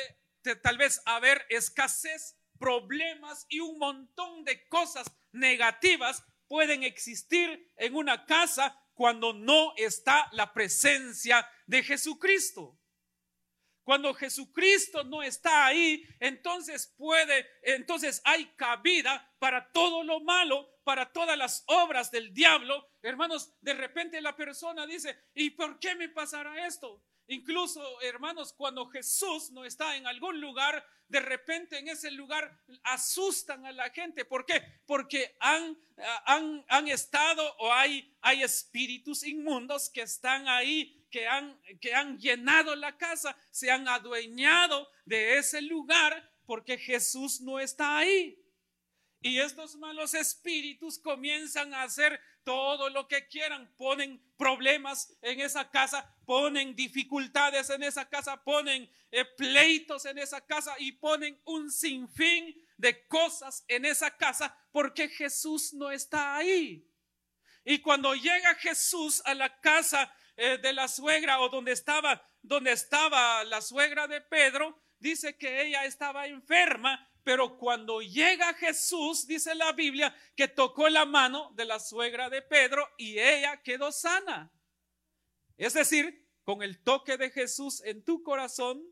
tal 0.61 0.77
vez 0.77 1.01
haber 1.05 1.43
escasez, 1.49 2.37
problemas 2.59 3.47
y 3.49 3.61
un 3.61 3.79
montón 3.79 4.43
de 4.43 4.67
cosas 4.67 5.07
negativas 5.31 6.23
pueden 6.47 6.83
existir 6.83 7.73
en 7.77 7.95
una 7.95 8.27
casa 8.27 8.79
cuando 8.93 9.33
no 9.33 9.73
está 9.75 10.29
la 10.33 10.53
presencia 10.53 11.49
de 11.65 11.81
Jesucristo. 11.81 12.79
Cuando 13.83 14.13
Jesucristo 14.13 15.03
no 15.03 15.21
está 15.21 15.65
ahí, 15.65 16.05
entonces 16.19 16.93
puede, 16.97 17.45
entonces 17.61 18.21
hay 18.23 18.45
cabida 18.55 19.29
para 19.39 19.71
todo 19.71 20.03
lo 20.03 20.21
malo, 20.21 20.69
para 20.83 21.11
todas 21.11 21.37
las 21.37 21.63
obras 21.67 22.09
del 22.09 22.33
diablo. 22.33 22.87
Hermanos, 23.01 23.53
de 23.61 23.73
repente 23.73 24.21
la 24.21 24.35
persona 24.35 24.87
dice, 24.87 25.17
¿y 25.33 25.49
por 25.49 25.79
qué 25.79 25.95
me 25.95 26.09
pasará 26.09 26.65
esto? 26.65 27.01
Incluso, 27.27 28.01
hermanos, 28.01 28.53
cuando 28.53 28.87
Jesús 28.87 29.51
no 29.51 29.63
está 29.65 29.95
en 29.95 30.07
algún 30.07 30.41
lugar, 30.41 30.85
de 31.07 31.19
repente 31.19 31.77
en 31.77 31.87
ese 31.87 32.11
lugar 32.11 32.57
asustan 32.83 33.65
a 33.65 33.71
la 33.71 33.89
gente. 33.91 34.25
¿Por 34.25 34.45
qué? 34.45 34.61
Porque 34.85 35.35
han, 35.39 35.77
han, 36.25 36.65
han 36.67 36.87
estado 36.87 37.55
o 37.59 37.71
hay, 37.71 38.13
hay 38.21 38.43
espíritus 38.43 39.23
inmundos 39.23 39.89
que 39.89 40.01
están 40.01 40.47
ahí 40.47 41.02
que 41.13 41.27
han, 41.27 41.61
que 41.79 41.93
han 41.93 42.17
llenado 42.17 42.75
la 42.75 42.97
casa, 42.97 43.37
se 43.51 43.69
han 43.69 43.87
adueñado 43.87 44.89
de 45.05 45.37
ese 45.37 45.61
lugar 45.61 46.27
porque 46.47 46.75
Jesús 46.75 47.39
no 47.39 47.59
está 47.59 47.99
ahí. 47.99 48.43
Y 49.21 49.39
estos 49.39 49.75
malos 49.75 50.15
espíritus 50.15 50.97
comienzan 50.97 51.71
a 51.75 51.83
hacer 51.83 52.19
todo 52.43 52.89
lo 52.89 53.07
que 53.07 53.27
quieran, 53.27 53.71
ponen 53.77 54.19
problemas 54.37 55.15
en 55.21 55.39
esa 55.39 55.69
casa, 55.69 56.03
ponen 56.25 56.75
dificultades 56.75 57.69
en 57.69 57.83
esa 57.83 58.09
casa, 58.09 58.43
ponen 58.43 58.89
eh, 59.11 59.23
pleitos 59.23 60.05
en 60.05 60.17
esa 60.17 60.41
casa 60.41 60.73
y 60.79 60.93
ponen 60.93 61.39
un 61.45 61.71
sinfín 61.71 62.59
de 62.75 63.07
cosas 63.07 63.63
en 63.67 63.85
esa 63.85 64.17
casa 64.17 64.57
porque 64.71 65.07
Jesús 65.07 65.75
no 65.75 65.91
está 65.91 66.37
ahí. 66.37 66.89
Y 67.63 67.77
cuando 67.79 68.15
llega 68.15 68.55
Jesús 68.55 69.21
a 69.25 69.35
la 69.35 69.61
casa 69.61 70.11
eh, 70.35 70.57
de 70.57 70.73
la 70.73 70.87
suegra 70.87 71.39
o 71.41 71.49
donde 71.49 71.71
estaba, 71.71 72.27
donde 72.41 72.71
estaba 72.71 73.43
la 73.43 73.61
suegra 73.61 74.07
de 74.07 74.21
Pedro, 74.21 74.81
dice 74.99 75.37
que 75.37 75.63
ella 75.63 75.85
estaba 75.85 76.27
enferma, 76.27 77.09
pero 77.23 77.57
cuando 77.57 78.01
llega 78.01 78.53
Jesús, 78.55 79.27
dice 79.27 79.55
la 79.55 79.71
Biblia, 79.73 80.15
que 80.35 80.47
tocó 80.47 80.89
la 80.89 81.05
mano 81.05 81.51
de 81.55 81.65
la 81.65 81.79
suegra 81.79 82.29
de 82.29 82.41
Pedro 82.41 82.87
y 82.97 83.19
ella 83.19 83.61
quedó 83.61 83.91
sana. 83.91 84.51
Es 85.57 85.73
decir, 85.73 86.27
con 86.43 86.63
el 86.63 86.83
toque 86.83 87.17
de 87.17 87.29
Jesús 87.29 87.81
en 87.85 88.03
tu 88.03 88.23
corazón, 88.23 88.83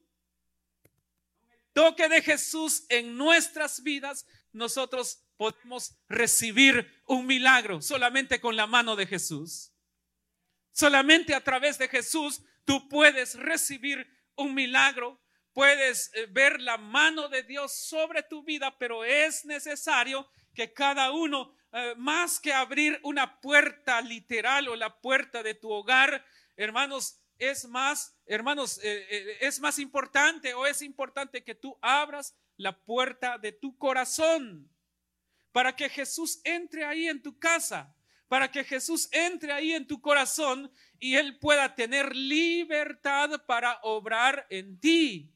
toque 1.73 2.07
de 2.07 2.21
Jesús 2.21 2.85
en 2.89 3.17
nuestras 3.17 3.83
vidas, 3.83 4.25
nosotros 4.51 5.23
podemos 5.37 5.97
recibir 6.07 7.01
un 7.07 7.25
milagro 7.25 7.81
solamente 7.81 8.39
con 8.39 8.55
la 8.55 8.67
mano 8.67 8.95
de 8.95 9.07
Jesús. 9.07 9.70
Solamente 10.71 11.33
a 11.33 11.43
través 11.43 11.77
de 11.77 11.87
Jesús 11.87 12.41
tú 12.65 12.87
puedes 12.87 13.35
recibir 13.35 14.07
un 14.35 14.53
milagro, 14.53 15.21
puedes 15.53 16.11
eh, 16.13 16.27
ver 16.27 16.61
la 16.61 16.77
mano 16.77 17.27
de 17.27 17.43
Dios 17.43 17.73
sobre 17.73 18.23
tu 18.23 18.43
vida, 18.43 18.77
pero 18.77 19.03
es 19.03 19.45
necesario 19.45 20.29
que 20.53 20.73
cada 20.73 21.11
uno, 21.11 21.53
eh, 21.73 21.93
más 21.97 22.39
que 22.39 22.53
abrir 22.53 22.99
una 23.03 23.39
puerta 23.41 24.01
literal 24.01 24.67
o 24.69 24.75
la 24.75 25.01
puerta 25.01 25.43
de 25.43 25.53
tu 25.53 25.69
hogar, 25.69 26.25
hermanos, 26.55 27.17
es 27.37 27.65
más, 27.67 28.15
hermanos, 28.25 28.79
eh, 28.83 29.37
es 29.41 29.59
más 29.59 29.79
importante 29.79 30.53
o 30.53 30.65
es 30.65 30.81
importante 30.81 31.43
que 31.43 31.55
tú 31.55 31.77
abras 31.81 32.35
la 32.55 32.77
puerta 32.77 33.37
de 33.39 33.51
tu 33.51 33.77
corazón 33.77 34.69
para 35.51 35.75
que 35.75 35.89
Jesús 35.89 36.39
entre 36.43 36.85
ahí 36.85 37.07
en 37.07 37.21
tu 37.21 37.37
casa 37.39 37.95
para 38.31 38.49
que 38.49 38.63
Jesús 38.63 39.09
entre 39.11 39.51
ahí 39.51 39.73
en 39.73 39.85
tu 39.85 39.99
corazón 39.99 40.71
y 40.99 41.17
Él 41.17 41.37
pueda 41.37 41.75
tener 41.75 42.15
libertad 42.15 43.29
para 43.45 43.77
obrar 43.83 44.47
en 44.49 44.79
ti, 44.79 45.35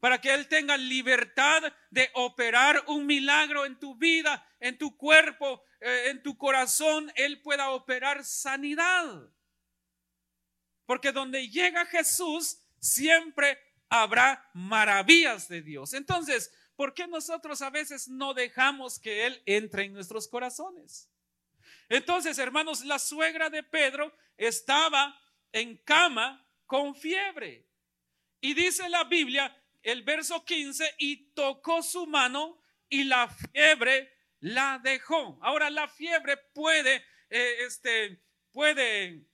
para 0.00 0.20
que 0.20 0.34
Él 0.34 0.48
tenga 0.48 0.76
libertad 0.76 1.62
de 1.92 2.10
operar 2.14 2.82
un 2.88 3.06
milagro 3.06 3.64
en 3.64 3.78
tu 3.78 3.94
vida, 3.94 4.44
en 4.58 4.76
tu 4.76 4.96
cuerpo, 4.96 5.62
eh, 5.78 6.08
en 6.08 6.20
tu 6.20 6.36
corazón, 6.36 7.12
Él 7.14 7.40
pueda 7.42 7.70
operar 7.70 8.24
sanidad. 8.24 9.30
Porque 10.84 11.12
donde 11.12 11.48
llega 11.48 11.86
Jesús, 11.86 12.58
siempre 12.80 13.56
habrá 13.88 14.50
maravillas 14.52 15.46
de 15.46 15.62
Dios. 15.62 15.94
Entonces, 15.94 16.52
¿por 16.74 16.92
qué 16.92 17.06
nosotros 17.06 17.62
a 17.62 17.70
veces 17.70 18.08
no 18.08 18.34
dejamos 18.34 18.98
que 18.98 19.26
Él 19.26 19.40
entre 19.46 19.84
en 19.84 19.92
nuestros 19.92 20.26
corazones? 20.26 21.11
Entonces, 21.88 22.38
hermanos, 22.38 22.84
la 22.84 22.98
suegra 22.98 23.50
de 23.50 23.62
Pedro 23.62 24.14
estaba 24.36 25.20
en 25.52 25.76
cama 25.78 26.46
con 26.66 26.94
fiebre. 26.94 27.66
Y 28.40 28.54
dice 28.54 28.88
la 28.88 29.04
Biblia, 29.04 29.56
el 29.82 30.02
verso 30.02 30.44
15, 30.44 30.96
y 30.98 31.32
tocó 31.32 31.82
su 31.82 32.06
mano 32.06 32.60
y 32.88 33.04
la 33.04 33.28
fiebre 33.28 34.12
la 34.40 34.80
dejó. 34.82 35.38
Ahora, 35.42 35.70
la 35.70 35.88
fiebre 35.88 36.36
puede, 36.36 37.04
eh, 37.30 37.56
este, 37.64 38.22
puede 38.50 39.24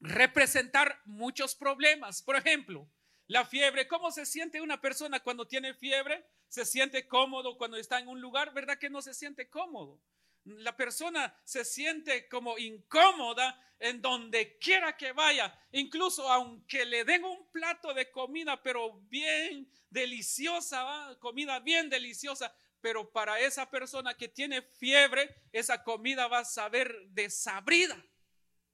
representar 0.00 1.00
muchos 1.04 1.54
problemas. 1.54 2.22
Por 2.22 2.36
ejemplo, 2.36 2.88
la 3.26 3.44
fiebre, 3.44 3.86
¿cómo 3.86 4.10
se 4.10 4.26
siente 4.26 4.60
una 4.60 4.80
persona 4.80 5.20
cuando 5.20 5.46
tiene 5.46 5.74
fiebre? 5.74 6.26
Se 6.48 6.64
siente 6.64 7.06
cómodo 7.06 7.56
cuando 7.56 7.76
está 7.76 7.98
en 8.00 8.08
un 8.08 8.20
lugar, 8.20 8.52
¿verdad 8.52 8.78
que 8.78 8.90
no 8.90 9.02
se 9.02 9.14
siente 9.14 9.48
cómodo? 9.48 10.00
La 10.44 10.76
persona 10.76 11.34
se 11.44 11.64
siente 11.64 12.28
como 12.28 12.56
incómoda 12.58 13.58
en 13.78 14.00
donde 14.02 14.58
quiera 14.58 14.96
que 14.96 15.12
vaya, 15.12 15.58
incluso 15.72 16.30
aunque 16.30 16.84
le 16.84 17.04
den 17.04 17.24
un 17.24 17.50
plato 17.50 17.94
de 17.94 18.10
comida, 18.10 18.62
pero 18.62 19.00
bien 19.08 19.70
deliciosa, 19.88 21.16
comida 21.18 21.60
bien 21.60 21.88
deliciosa, 21.88 22.54
pero 22.80 23.10
para 23.10 23.40
esa 23.40 23.70
persona 23.70 24.14
que 24.14 24.28
tiene 24.28 24.62
fiebre, 24.62 25.34
esa 25.52 25.82
comida 25.82 26.28
va 26.28 26.40
a 26.40 26.44
saber 26.44 26.94
desabrida, 27.08 28.02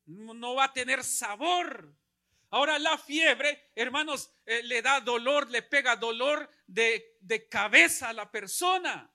no 0.06 0.54
va 0.56 0.64
a 0.64 0.73
tener 0.73 1.02
sabor. 1.04 1.94
Ahora 2.50 2.78
la 2.78 2.96
fiebre, 2.99 3.70
hermanos, 3.75 4.30
eh, 4.44 4.62
le 4.62 4.82
da 4.82 5.00
dolor, 5.00 5.50
le 5.50 5.62
pega 5.62 5.96
dolor 5.96 6.49
de, 6.66 7.16
de 7.20 7.49
cabeza 7.49 8.08
a 8.08 8.12
la 8.12 8.30
persona. 8.30 9.12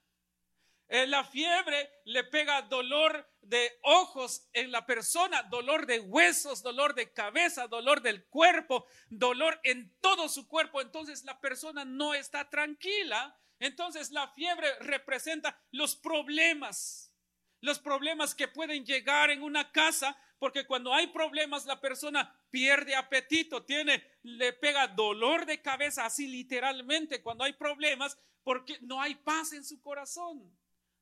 La 0.91 1.23
fiebre 1.23 1.89
le 2.03 2.25
pega 2.25 2.63
dolor 2.63 3.25
de 3.41 3.79
ojos 3.83 4.49
en 4.51 4.73
la 4.73 4.85
persona, 4.85 5.41
dolor 5.43 5.85
de 5.85 6.01
huesos, 6.01 6.61
dolor 6.61 6.95
de 6.95 7.13
cabeza, 7.13 7.67
dolor 7.67 8.01
del 8.01 8.25
cuerpo, 8.25 8.85
dolor 9.09 9.57
en 9.63 9.95
todo 10.01 10.27
su 10.27 10.49
cuerpo. 10.49 10.81
Entonces 10.81 11.23
la 11.23 11.39
persona 11.39 11.85
no 11.85 12.13
está 12.13 12.49
tranquila. 12.49 13.39
Entonces 13.59 14.11
la 14.11 14.27
fiebre 14.33 14.67
representa 14.79 15.57
los 15.71 15.95
problemas, 15.95 17.13
los 17.61 17.79
problemas 17.79 18.35
que 18.35 18.49
pueden 18.49 18.85
llegar 18.85 19.31
en 19.31 19.43
una 19.43 19.71
casa, 19.71 20.17
porque 20.39 20.67
cuando 20.67 20.93
hay 20.93 21.07
problemas 21.07 21.65
la 21.65 21.79
persona 21.79 22.37
pierde 22.49 22.97
apetito, 22.97 23.63
tiene, 23.63 24.03
le 24.23 24.51
pega 24.51 24.87
dolor 24.87 25.45
de 25.45 25.61
cabeza, 25.61 26.05
así 26.05 26.27
literalmente, 26.27 27.21
cuando 27.23 27.45
hay 27.45 27.53
problemas, 27.53 28.17
porque 28.43 28.77
no 28.81 28.99
hay 28.99 29.15
paz 29.15 29.53
en 29.53 29.63
su 29.63 29.79
corazón. 29.79 30.51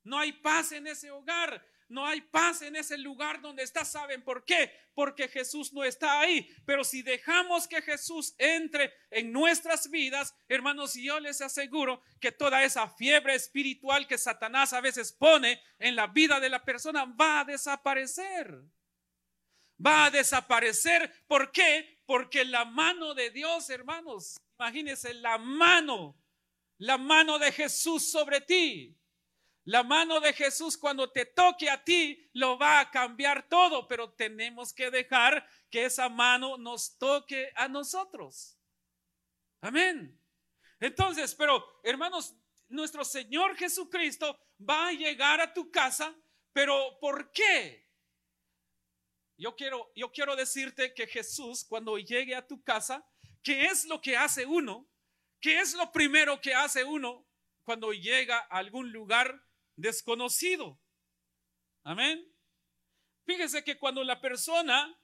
No 0.04 0.18
hay 0.18 0.32
paz 0.32 0.72
en 0.72 0.86
ese 0.86 1.10
hogar. 1.10 1.64
No 1.90 2.06
hay 2.06 2.20
paz 2.20 2.62
en 2.62 2.76
ese 2.76 2.96
lugar 2.96 3.40
donde 3.40 3.64
está. 3.64 3.84
¿Saben 3.84 4.22
por 4.22 4.44
qué? 4.44 4.72
Porque 4.94 5.26
Jesús 5.26 5.72
no 5.72 5.82
está 5.82 6.20
ahí. 6.20 6.48
Pero 6.64 6.84
si 6.84 7.02
dejamos 7.02 7.66
que 7.66 7.82
Jesús 7.82 8.32
entre 8.38 8.94
en 9.10 9.32
nuestras 9.32 9.90
vidas, 9.90 10.32
hermanos, 10.48 10.94
yo 10.94 11.18
les 11.18 11.40
aseguro 11.40 12.00
que 12.20 12.30
toda 12.30 12.62
esa 12.62 12.88
fiebre 12.88 13.34
espiritual 13.34 14.06
que 14.06 14.18
Satanás 14.18 14.72
a 14.72 14.80
veces 14.80 15.12
pone 15.12 15.60
en 15.80 15.96
la 15.96 16.06
vida 16.06 16.38
de 16.38 16.48
la 16.48 16.64
persona 16.64 17.06
va 17.06 17.40
a 17.40 17.44
desaparecer. 17.44 18.62
Va 19.84 20.04
a 20.04 20.10
desaparecer. 20.12 21.12
¿Por 21.26 21.50
qué? 21.50 22.02
Porque 22.06 22.44
la 22.44 22.64
mano 22.64 23.14
de 23.14 23.30
Dios, 23.30 23.68
hermanos, 23.68 24.36
imagínense 24.60 25.12
la 25.14 25.38
mano, 25.38 26.16
la 26.78 26.98
mano 26.98 27.40
de 27.40 27.50
Jesús 27.50 28.12
sobre 28.12 28.40
ti 28.42 28.99
la 29.64 29.82
mano 29.82 30.20
de 30.20 30.32
Jesús 30.32 30.76
cuando 30.76 31.10
te 31.10 31.26
toque 31.26 31.68
a 31.68 31.84
ti 31.84 32.30
lo 32.32 32.58
va 32.58 32.80
a 32.80 32.90
cambiar 32.90 33.48
todo, 33.48 33.86
pero 33.86 34.12
tenemos 34.12 34.72
que 34.72 34.90
dejar 34.90 35.46
que 35.70 35.84
esa 35.84 36.08
mano 36.08 36.56
nos 36.56 36.96
toque 36.98 37.52
a 37.54 37.68
nosotros. 37.68 38.58
Amén. 39.60 40.18
Entonces, 40.80 41.34
pero 41.34 41.64
hermanos, 41.84 42.34
nuestro 42.68 43.04
Señor 43.04 43.56
Jesucristo 43.56 44.38
va 44.58 44.88
a 44.88 44.92
llegar 44.92 45.40
a 45.40 45.52
tu 45.52 45.70
casa, 45.70 46.14
pero 46.52 46.98
¿por 46.98 47.30
qué? 47.32 47.86
Yo 49.36 49.54
quiero, 49.56 49.92
yo 49.94 50.10
quiero 50.10 50.36
decirte 50.36 50.94
que 50.94 51.06
Jesús 51.06 51.64
cuando 51.64 51.98
llegue 51.98 52.34
a 52.34 52.46
tu 52.46 52.62
casa, 52.62 53.06
¿qué 53.42 53.66
es 53.66 53.84
lo 53.84 54.00
que 54.00 54.16
hace 54.16 54.46
uno? 54.46 54.88
¿Qué 55.40 55.60
es 55.60 55.74
lo 55.74 55.92
primero 55.92 56.40
que 56.40 56.54
hace 56.54 56.84
uno 56.84 57.26
cuando 57.64 57.92
llega 57.92 58.38
a 58.38 58.58
algún 58.58 58.92
lugar 58.92 59.42
desconocido. 59.80 60.80
Amén. 61.82 62.24
Fíjese 63.24 63.64
que 63.64 63.78
cuando 63.78 64.04
la 64.04 64.20
persona, 64.20 64.98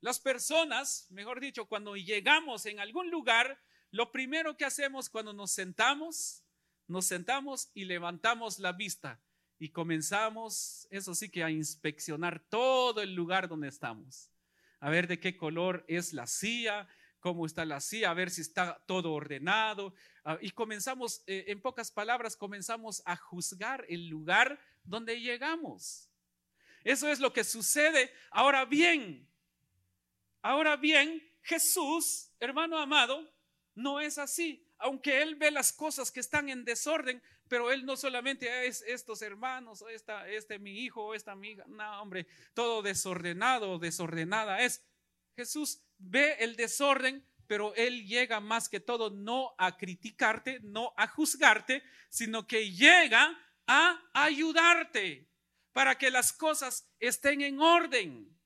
las 0.00 0.20
personas, 0.20 1.06
mejor 1.10 1.40
dicho, 1.40 1.66
cuando 1.66 1.96
llegamos 1.96 2.66
en 2.66 2.80
algún 2.80 3.10
lugar, 3.10 3.60
lo 3.90 4.10
primero 4.10 4.56
que 4.56 4.64
hacemos 4.64 5.10
cuando 5.10 5.32
nos 5.32 5.52
sentamos, 5.52 6.42
nos 6.86 7.06
sentamos 7.06 7.70
y 7.74 7.84
levantamos 7.84 8.58
la 8.58 8.72
vista 8.72 9.22
y 9.58 9.70
comenzamos, 9.70 10.88
eso 10.90 11.14
sí 11.14 11.28
que 11.28 11.44
a 11.44 11.50
inspeccionar 11.50 12.40
todo 12.48 13.00
el 13.00 13.14
lugar 13.14 13.48
donde 13.48 13.68
estamos. 13.68 14.30
A 14.80 14.90
ver 14.90 15.06
de 15.06 15.20
qué 15.20 15.36
color 15.36 15.84
es 15.86 16.12
la 16.12 16.26
silla, 16.26 16.88
cómo 17.22 17.46
está 17.46 17.64
la 17.64 17.80
silla, 17.80 18.10
a 18.10 18.14
ver 18.14 18.30
si 18.30 18.42
está 18.42 18.82
todo 18.86 19.12
ordenado. 19.12 19.94
Ah, 20.24 20.36
y 20.40 20.50
comenzamos, 20.50 21.22
eh, 21.26 21.44
en 21.46 21.62
pocas 21.62 21.90
palabras, 21.92 22.36
comenzamos 22.36 23.00
a 23.06 23.16
juzgar 23.16 23.86
el 23.88 24.08
lugar 24.08 24.60
donde 24.82 25.20
llegamos. 25.20 26.10
Eso 26.82 27.08
es 27.08 27.20
lo 27.20 27.32
que 27.32 27.44
sucede. 27.44 28.12
Ahora 28.32 28.64
bien, 28.64 29.26
ahora 30.42 30.76
bien, 30.76 31.22
Jesús, 31.42 32.32
hermano 32.40 32.76
amado, 32.76 33.32
no 33.76 34.00
es 34.00 34.18
así. 34.18 34.66
Aunque 34.78 35.22
Él 35.22 35.36
ve 35.36 35.52
las 35.52 35.72
cosas 35.72 36.10
que 36.10 36.18
están 36.18 36.48
en 36.48 36.64
desorden, 36.64 37.22
pero 37.46 37.70
Él 37.70 37.86
no 37.86 37.96
solamente 37.96 38.66
es 38.66 38.82
estos 38.82 39.22
hermanos, 39.22 39.84
esta, 39.88 40.28
este 40.28 40.58
mi 40.58 40.80
hijo, 40.80 41.14
esta 41.14 41.30
amiga, 41.30 41.64
no, 41.68 42.02
hombre, 42.02 42.26
todo 42.52 42.82
desordenado, 42.82 43.78
desordenada 43.78 44.60
es. 44.60 44.84
Jesús 45.36 45.80
ve 46.02 46.36
el 46.40 46.56
desorden, 46.56 47.26
pero 47.46 47.74
Él 47.74 48.06
llega 48.06 48.40
más 48.40 48.68
que 48.68 48.80
todo 48.80 49.10
no 49.10 49.54
a 49.58 49.76
criticarte, 49.76 50.60
no 50.62 50.92
a 50.96 51.06
juzgarte, 51.06 51.82
sino 52.08 52.46
que 52.46 52.70
llega 52.70 53.38
a 53.66 54.00
ayudarte 54.12 55.28
para 55.72 55.96
que 55.96 56.10
las 56.10 56.32
cosas 56.32 56.90
estén 56.98 57.40
en 57.40 57.60
orden, 57.60 58.38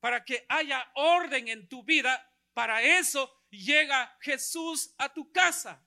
para 0.00 0.24
que 0.24 0.44
haya 0.48 0.90
orden 0.94 1.48
en 1.48 1.68
tu 1.68 1.82
vida. 1.84 2.24
Para 2.54 2.82
eso 2.82 3.32
llega 3.50 4.16
Jesús 4.20 4.94
a 4.98 5.12
tu 5.12 5.30
casa. 5.32 5.84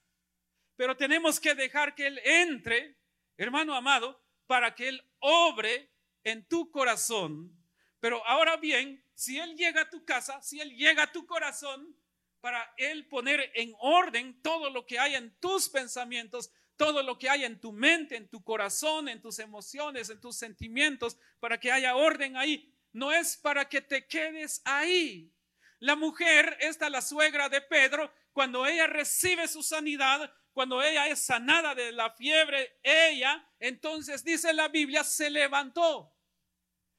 Pero 0.76 0.96
tenemos 0.96 1.40
que 1.40 1.54
dejar 1.54 1.96
que 1.96 2.08
Él 2.08 2.20
entre, 2.24 2.98
hermano 3.38 3.76
amado, 3.76 4.24
para 4.48 4.74
que 4.74 4.88
Él 4.90 5.02
obre 5.20 5.92
en 6.24 6.48
tu 6.48 6.72
corazón. 6.72 7.58
Pero 8.00 8.26
ahora 8.26 8.58
bien, 8.58 9.06
si 9.22 9.38
Él 9.38 9.56
llega 9.56 9.82
a 9.82 9.90
tu 9.90 10.04
casa, 10.04 10.42
si 10.42 10.60
Él 10.60 10.76
llega 10.76 11.04
a 11.04 11.12
tu 11.12 11.28
corazón, 11.28 11.96
para 12.40 12.74
Él 12.76 13.08
poner 13.08 13.52
en 13.54 13.72
orden 13.78 14.42
todo 14.42 14.72
lo 14.72 14.88
que 14.88 14.98
hay 14.98 15.14
en 15.14 15.40
tus 15.40 15.70
pensamientos, 15.70 16.52
todo 16.76 17.04
lo 17.04 17.20
que 17.20 17.30
hay 17.30 17.44
en 17.44 17.60
tu 17.60 17.72
mente, 17.72 18.16
en 18.16 18.28
tu 18.28 18.44
corazón, 18.44 19.08
en 19.08 19.22
tus 19.22 19.38
emociones, 19.38 20.10
en 20.10 20.20
tus 20.20 20.38
sentimientos, 20.38 21.20
para 21.40 21.60
que 21.60 21.72
haya 21.72 21.96
orden 21.96 22.36
ahí. 22.36 22.74
No 22.94 23.12
es 23.12 23.38
para 23.38 23.70
que 23.70 23.82
te 23.82 24.08
quedes 24.08 24.64
ahí. 24.66 25.32
La 25.78 25.96
mujer, 25.96 26.58
esta 26.60 26.90
la 26.90 27.04
suegra 27.04 27.48
de 27.48 27.62
Pedro, 27.62 28.12
cuando 28.34 28.66
ella 28.66 28.88
recibe 28.88 29.48
su 29.48 29.62
sanidad, 29.62 30.34
cuando 30.52 30.82
ella 30.82 31.08
es 31.08 31.22
sanada 31.22 31.76
de 31.76 31.92
la 31.92 32.10
fiebre, 32.10 32.80
ella, 32.82 33.48
entonces 33.60 34.24
dice 34.24 34.52
la 34.52 34.68
Biblia, 34.68 35.04
se 35.04 35.30
levantó. 35.30 36.12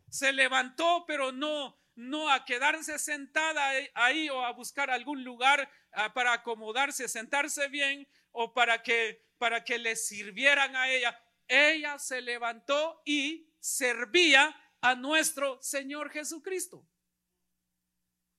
Se 0.09 0.33
levantó, 0.33 1.05
pero 1.05 1.33
no 1.33 1.82
no 1.95 2.31
a 2.31 2.45
quedarse 2.45 2.99
sentada 2.99 3.71
ahí 3.95 4.31
o 4.31 4.45
a 4.45 4.53
buscar 4.53 4.91
algún 4.91 5.25
lugar 5.25 5.71
ah, 5.93 6.13
para 6.13 6.33
acomodarse, 6.33 7.09
sentarse 7.09 7.69
bien 7.69 8.09
o 8.31 8.53
para 8.53 8.83
que 8.83 9.21
para 9.43 9.65
que 9.65 9.77
le 9.77 9.97
sirvieran 9.97 10.77
a 10.77 10.89
ella. 10.89 11.21
Ella 11.49 11.99
se 11.99 12.21
levantó 12.21 13.03
y 13.05 13.51
servía 13.59 14.57
a 14.81 14.95
nuestro 14.95 15.61
Señor 15.61 16.11
Jesucristo. 16.11 16.87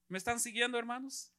¿Me 0.08 0.18
están 0.18 0.40
siguiendo, 0.40 0.80
hermanos? 0.80 1.30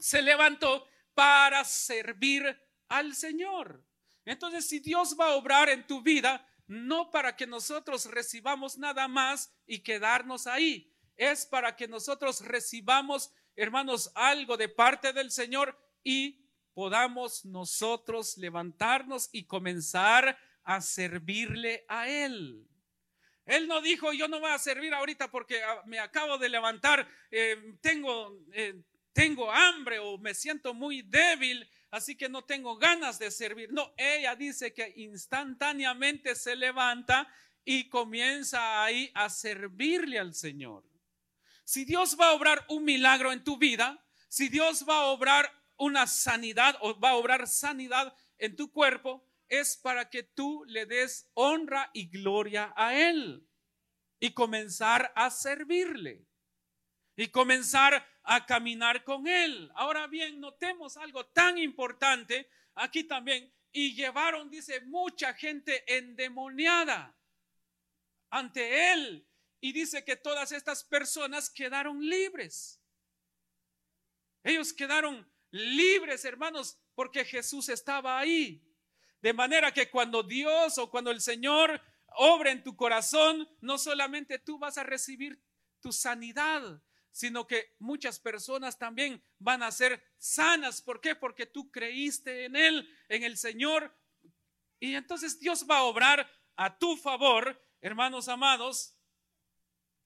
Se 0.00 0.20
levantó 0.20 0.84
para 1.14 1.62
servir 1.64 2.60
al 2.88 3.14
Señor. 3.14 3.84
Entonces, 4.24 4.68
si 4.68 4.80
Dios 4.80 5.16
va 5.18 5.26
a 5.26 5.36
obrar 5.36 5.68
en 5.68 5.86
tu 5.86 6.02
vida, 6.02 6.44
no 6.70 7.10
para 7.10 7.34
que 7.34 7.48
nosotros 7.48 8.04
recibamos 8.04 8.78
nada 8.78 9.08
más 9.08 9.52
y 9.66 9.80
quedarnos 9.80 10.46
ahí. 10.46 10.88
Es 11.16 11.44
para 11.44 11.74
que 11.74 11.88
nosotros 11.88 12.42
recibamos, 12.42 13.32
hermanos, 13.56 14.12
algo 14.14 14.56
de 14.56 14.68
parte 14.68 15.12
del 15.12 15.32
Señor 15.32 15.76
y 16.04 16.46
podamos 16.72 17.44
nosotros 17.44 18.38
levantarnos 18.38 19.28
y 19.32 19.46
comenzar 19.46 20.38
a 20.62 20.80
servirle 20.80 21.84
a 21.88 22.08
Él. 22.08 22.64
Él 23.46 23.66
no 23.66 23.80
dijo, 23.80 24.12
yo 24.12 24.28
no 24.28 24.38
voy 24.38 24.52
a 24.52 24.58
servir 24.60 24.94
ahorita 24.94 25.28
porque 25.28 25.64
ah, 25.64 25.82
me 25.86 25.98
acabo 25.98 26.38
de 26.38 26.50
levantar, 26.50 27.08
eh, 27.32 27.74
tengo, 27.80 28.38
eh, 28.52 28.80
tengo 29.12 29.50
hambre 29.50 29.98
o 29.98 30.18
me 30.18 30.34
siento 30.34 30.72
muy 30.72 31.02
débil 31.02 31.68
así 31.90 32.16
que 32.16 32.28
no 32.28 32.44
tengo 32.44 32.76
ganas 32.76 33.18
de 33.18 33.30
servir. 33.30 33.72
No, 33.72 33.92
ella 33.96 34.36
dice 34.36 34.72
que 34.72 34.92
instantáneamente 34.96 36.34
se 36.34 36.56
levanta 36.56 37.28
y 37.64 37.88
comienza 37.88 38.84
ahí 38.84 39.10
a 39.14 39.28
servirle 39.28 40.18
al 40.18 40.34
Señor. 40.34 40.84
Si 41.64 41.84
Dios 41.84 42.16
va 42.18 42.28
a 42.30 42.32
obrar 42.32 42.64
un 42.68 42.84
milagro 42.84 43.32
en 43.32 43.44
tu 43.44 43.58
vida, 43.58 44.04
si 44.28 44.48
Dios 44.48 44.84
va 44.88 44.96
a 44.96 45.06
obrar 45.06 45.52
una 45.76 46.06
sanidad 46.06 46.76
o 46.80 46.98
va 46.98 47.10
a 47.10 47.16
obrar 47.16 47.46
sanidad 47.46 48.14
en 48.38 48.56
tu 48.56 48.72
cuerpo, 48.72 49.24
es 49.48 49.76
para 49.76 50.08
que 50.08 50.22
tú 50.22 50.64
le 50.66 50.86
des 50.86 51.28
honra 51.34 51.90
y 51.92 52.08
gloria 52.08 52.72
a 52.76 52.94
Él 52.94 53.46
y 54.20 54.32
comenzar 54.32 55.12
a 55.16 55.30
servirle 55.30 56.26
y 57.16 57.28
comenzar 57.28 58.06
a 58.22 58.46
caminar 58.46 59.04
con 59.04 59.26
Él. 59.26 59.70
Ahora 59.74 60.06
bien, 60.06 60.40
notemos 60.40 60.96
algo 60.96 61.26
tan 61.26 61.58
importante 61.58 62.48
aquí 62.74 63.04
también. 63.04 63.52
Y 63.72 63.94
llevaron, 63.94 64.50
dice, 64.50 64.80
mucha 64.82 65.32
gente 65.34 65.84
endemoniada 65.96 67.16
ante 68.30 68.92
Él. 68.92 69.26
Y 69.60 69.72
dice 69.72 70.04
que 70.04 70.16
todas 70.16 70.52
estas 70.52 70.84
personas 70.84 71.50
quedaron 71.50 72.00
libres. 72.00 72.80
Ellos 74.42 74.72
quedaron 74.72 75.30
libres, 75.50 76.24
hermanos, 76.24 76.78
porque 76.94 77.24
Jesús 77.24 77.68
estaba 77.68 78.18
ahí. 78.18 78.66
De 79.20 79.32
manera 79.32 79.72
que 79.72 79.90
cuando 79.90 80.22
Dios 80.22 80.78
o 80.78 80.90
cuando 80.90 81.10
el 81.10 81.20
Señor 81.20 81.80
obra 82.16 82.50
en 82.50 82.62
tu 82.62 82.74
corazón, 82.74 83.48
no 83.60 83.78
solamente 83.78 84.38
tú 84.38 84.58
vas 84.58 84.78
a 84.78 84.82
recibir 84.82 85.42
tu 85.80 85.92
sanidad, 85.92 86.82
sino 87.12 87.46
que 87.46 87.74
muchas 87.78 88.18
personas 88.18 88.78
también 88.78 89.22
van 89.38 89.62
a 89.62 89.72
ser 89.72 90.02
sanas. 90.18 90.80
¿Por 90.80 91.00
qué? 91.00 91.14
Porque 91.14 91.46
tú 91.46 91.70
creíste 91.70 92.44
en 92.44 92.56
Él, 92.56 92.88
en 93.08 93.24
el 93.24 93.36
Señor. 93.36 93.96
Y 94.78 94.94
entonces 94.94 95.38
Dios 95.38 95.66
va 95.68 95.78
a 95.78 95.84
obrar 95.84 96.30
a 96.56 96.78
tu 96.78 96.96
favor, 96.96 97.60
hermanos 97.80 98.28
amados. 98.28 98.96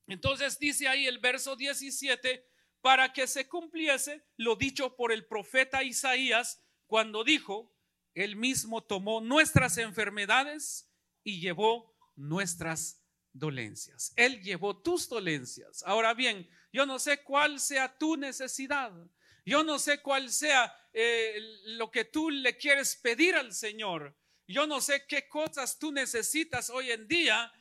Entonces 0.06 0.58
dice 0.58 0.88
ahí 0.88 1.06
el 1.06 1.18
verso 1.18 1.56
17, 1.56 2.46
para 2.80 3.12
que 3.12 3.26
se 3.26 3.48
cumpliese 3.48 4.26
lo 4.36 4.56
dicho 4.56 4.94
por 4.96 5.12
el 5.12 5.26
profeta 5.26 5.82
Isaías 5.82 6.62
cuando 6.86 7.24
dijo, 7.24 7.74
Él 8.14 8.36
mismo 8.36 8.82
tomó 8.82 9.20
nuestras 9.20 9.78
enfermedades 9.78 10.90
y 11.22 11.40
llevó 11.40 11.94
nuestras 12.14 13.03
dolencias. 13.35 14.14
Él 14.16 14.40
llevó 14.40 14.77
tus 14.77 15.09
dolencias. 15.09 15.83
Ahora 15.83 16.14
bien, 16.14 16.49
yo 16.73 16.87
no 16.87 16.99
sé 16.99 17.23
cuál 17.23 17.61
sea 17.61 17.99
tu 17.99 18.16
necesidad. 18.16 18.92
Yo 19.44 19.62
no 19.62 19.79
sé 19.79 20.01
cuál 20.01 20.31
sea 20.31 20.75
eh, 20.92 21.37
lo 21.66 21.90
que 21.90 22.07
tú 22.07 22.31
le 22.31 22.57
quieres 22.57 22.97
pedir 22.97 23.35
al 23.35 23.53
Señor. 23.53 24.16
Yo 24.47 24.66
no 24.66 24.81
sé 24.81 25.05
qué 25.07 25.29
cosas 25.29 25.79
tú 25.79 25.92
necesitas 25.92 26.70
hoy 26.70 26.92
en 26.92 27.07
día. 27.07 27.53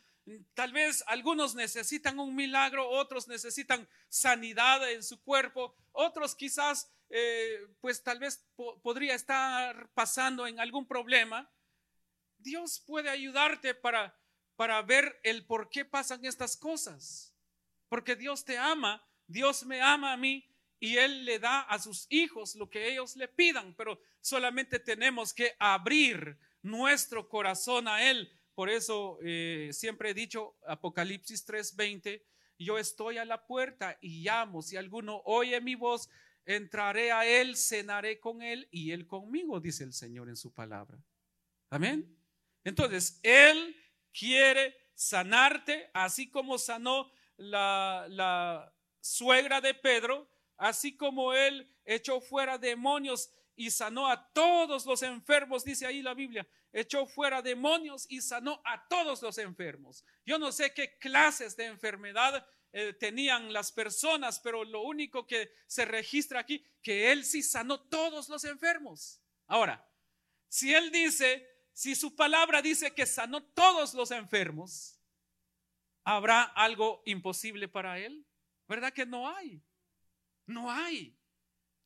Tal 0.54 0.72
vez 0.72 1.04
algunos 1.08 1.56
necesitan 1.56 2.20
un 2.20 2.34
milagro, 2.36 2.90
otros 2.90 3.28
necesitan 3.28 3.88
sanidad 4.08 4.90
en 4.90 5.04
su 5.04 5.22
cuerpo, 5.22 5.76
otros 5.92 6.34
quizás, 6.34 6.90
eh, 7.10 7.68
pues 7.82 8.02
tal 8.02 8.20
vez 8.20 8.46
podría 8.82 9.16
estar 9.16 9.90
pasando 9.94 10.48
en 10.48 10.62
algún 10.62 10.88
problema. 10.88 11.52
Dios 12.38 12.82
puede 12.86 13.10
ayudarte 13.10 13.74
para, 13.74 14.18
para 14.56 14.82
ver 14.82 15.20
el 15.24 15.46
por 15.46 15.70
qué 15.70 15.86
pasan 15.86 16.26
estas 16.26 16.58
cosas 16.58 17.34
porque 17.94 18.16
Dios 18.16 18.44
te 18.44 18.58
ama, 18.58 19.08
Dios 19.28 19.68
me 19.68 19.80
ama 19.80 20.13
a 20.13 20.18
mí 20.18 20.50
y 20.80 20.98
Él 20.98 21.26
le 21.26 21.38
da 21.38 21.60
a 21.60 21.78
sus 21.78 22.08
hijos 22.10 22.56
lo 22.56 22.68
que 22.68 22.92
ellos 22.92 23.16
le 23.16 23.28
pidan, 23.28 23.76
pero 23.76 24.02
solamente 24.20 24.80
tenemos 24.80 25.32
que 25.32 25.54
abrir 25.60 26.36
nuestro 26.63 27.30
corazón 27.30 27.88
a 27.88 28.10
Él. 28.10 28.32
Por 28.56 28.72
eso 28.72 29.20
eh, 29.22 29.70
siempre 29.74 30.10
he 30.10 30.13
dicho, 30.16 30.56
Apocalipsis 30.66 31.46
3:20, 31.46 32.24
yo 32.58 32.80
estoy 32.80 33.20
a 33.20 33.26
la 33.26 33.46
puerta 33.46 33.96
y 34.02 34.24
llamo, 34.24 34.63
si 34.63 34.76
alguno 34.76 35.22
oye 35.26 35.62
mi 35.62 35.76
voz, 35.76 36.10
entraré 36.48 37.12
a 37.12 37.28
Él, 37.28 37.56
cenaré 37.56 38.20
con 38.20 38.42
Él 38.42 38.68
y 38.72 38.89
Él 38.89 39.06
conmigo, 39.06 39.60
dice 39.60 39.84
el 39.84 39.94
Señor 39.94 40.30
en 40.30 40.36
su 40.36 40.52
palabra. 40.52 40.98
Amén. 41.70 42.18
Entonces, 42.63 43.20
Él 43.22 43.83
quiere 44.17 44.78
sanarte, 44.93 45.89
así 45.93 46.30
como 46.30 46.58
sanó 46.58 47.12
la, 47.38 48.71
suegra 49.02 49.60
de 49.60 49.73
Pedro, 49.73 50.30
así 50.56 50.95
como 50.95 51.34
él 51.34 51.69
echó 51.84 52.21
fuera 52.21 52.58
demonios 52.58 53.30
y 53.56 53.69
sanó 53.69 54.08
a 54.08 54.32
todos 54.32 54.86
los 54.86 55.04
enfermos, 55.04 55.65
dice 55.65 55.86
ahí 55.86 56.02
la 56.02 56.13
Biblia, 56.13 56.47
echó 56.71 57.06
fuera 57.06 57.41
demonios 57.41 58.06
y 58.10 58.21
sanó 58.21 58.62
a 58.63 58.88
todos 58.88 59.21
los 59.21 59.38
enfermos. 59.38 60.06
Yo 60.26 60.39
no 60.39 60.54
sé 60.54 60.73
qué 60.73 60.97
clases 60.99 61.58
de 61.58 61.65
enfermedad 61.65 62.47
eh, 62.71 62.93
tenían 62.93 63.52
las 63.52 63.71
personas, 63.71 64.39
pero 64.39 64.63
lo 64.63 64.82
único 64.82 65.28
que 65.28 65.52
se 65.67 65.86
registra 65.86 66.39
aquí, 66.39 66.65
que 66.82 67.12
él 67.12 67.26
sí 67.26 67.43
sanó 67.43 67.82
todos 67.82 68.30
los 68.30 68.43
enfermos. 68.45 69.19
Ahora, 69.47 69.86
si 70.47 70.73
él 70.73 70.91
dice, 70.91 71.53
si 71.74 71.96
su 71.96 72.16
palabra 72.16 72.62
dice 72.62 72.94
que 72.94 73.06
sanó 73.06 73.44
todos 73.44 73.94
los 73.94 74.12
enfermos, 74.12 74.94
¿Habrá 76.04 76.44
algo 76.44 77.02
imposible 77.06 77.68
para 77.68 77.98
Él? 77.98 78.26
¿Verdad 78.68 78.92
que 78.92 79.06
no 79.06 79.30
hay? 79.30 79.62
No 80.46 80.70
hay. 80.70 81.18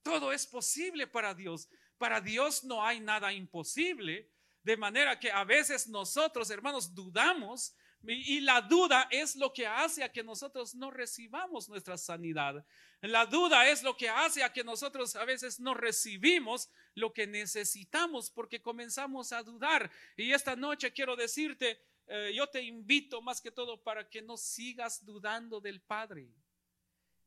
Todo 0.02 0.32
es 0.32 0.48
posible 0.48 1.06
para 1.06 1.34
Dios. 1.34 1.70
Para 1.98 2.20
Dios 2.20 2.64
no 2.64 2.84
hay 2.84 3.00
nada 3.00 3.32
imposible. 3.32 4.32
De 4.64 4.76
manera 4.76 5.20
que 5.20 5.32
a 5.32 5.44
veces 5.44 5.88
nosotros, 5.88 6.50
hermanos, 6.50 6.94
dudamos 6.96 7.76
y, 8.08 8.40
la 8.40 8.62
duda 8.62 9.08
es 9.12 9.36
lo 9.36 9.52
que 9.52 9.68
hace 9.68 10.04
a 10.04 10.12
que 10.12 10.24
nosotros 10.24 10.74
no 10.74 10.92
recibamos 10.92 11.68
nuestra 11.68 11.98
sanidad. 11.98 12.66
La 13.02 13.26
duda 13.26 13.68
es 13.70 13.84
lo 13.84 13.98
que 13.98 14.08
hace 14.08 14.44
a 14.44 14.54
que 14.54 14.64
nosotros 14.64 15.16
a 15.18 15.26
veces 15.26 15.60
no 15.60 15.74
recibimos 15.74 16.70
lo 16.96 17.12
que 17.12 17.28
necesitamos 17.28 18.32
porque 18.32 18.62
comenzamos 18.62 19.34
a 19.34 19.44
dudar. 19.44 19.92
Y 20.16 20.32
esta 20.32 20.56
noche 20.56 20.94
quiero 20.94 21.18
decirte, 21.18 21.82
eh, 22.08 22.32
yo 22.34 22.48
te 22.48 22.62
invito 22.62 23.22
más 23.22 23.42
que 23.42 23.52
todo 23.52 23.84
para 23.84 24.10
que 24.10 24.22
no 24.22 24.38
sigas 24.38 25.04
dudando 25.04 25.60
del 25.60 25.82
Padre. 25.82 26.30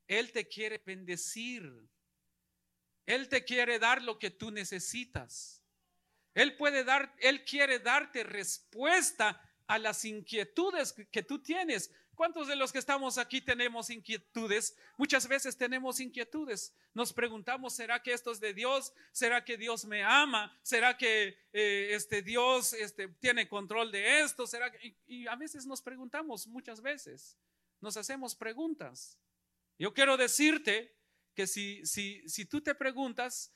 Él 0.07 0.31
te 0.31 0.47
quiere 0.47 0.81
bendecir. 0.83 1.71
Él 3.05 3.29
te 3.29 3.45
quiere 3.45 3.77
dar 3.77 4.01
lo 4.01 4.17
que 4.17 4.31
tú 4.31 4.49
necesitas. 4.49 5.61
Él 6.33 6.55
puede 6.57 6.83
dar, 6.83 7.13
Él 7.19 7.43
quiere 7.45 7.79
darte 7.79 8.23
respuesta 8.23 9.39
a 9.71 9.79
las 9.79 10.03
inquietudes 10.03 10.91
que 10.91 11.23
tú 11.23 11.39
tienes. 11.39 11.93
¿Cuántos 12.13 12.49
de 12.49 12.57
los 12.57 12.73
que 12.73 12.79
estamos 12.79 13.17
aquí 13.17 13.39
tenemos 13.39 13.89
inquietudes? 13.89 14.75
Muchas 14.97 15.29
veces 15.29 15.57
tenemos 15.57 16.01
inquietudes. 16.01 16.75
Nos 16.93 17.13
preguntamos, 17.13 17.73
¿será 17.73 18.03
que 18.03 18.11
esto 18.11 18.33
es 18.33 18.41
de 18.41 18.53
Dios? 18.53 18.93
¿Será 19.13 19.45
que 19.45 19.55
Dios 19.55 19.85
me 19.85 20.03
ama? 20.03 20.59
¿Será 20.61 20.97
que 20.97 21.37
eh, 21.53 21.91
este 21.91 22.21
Dios 22.21 22.73
este, 22.73 23.07
tiene 23.07 23.47
control 23.47 23.93
de 23.93 24.19
esto? 24.19 24.45
¿Será 24.45 24.69
y, 25.07 25.25
a 25.25 25.37
veces 25.37 25.65
nos 25.65 25.81
preguntamos, 25.81 26.47
muchas 26.47 26.81
veces, 26.81 27.37
nos 27.79 27.95
hacemos 27.95 28.35
preguntas. 28.35 29.17
Yo 29.79 29.93
quiero 29.93 30.17
decirte 30.17 30.93
que 31.33 31.47
si, 31.47 31.85
si, 31.85 32.27
si 32.27 32.43
tú 32.43 32.59
te 32.59 32.75
preguntas 32.75 33.53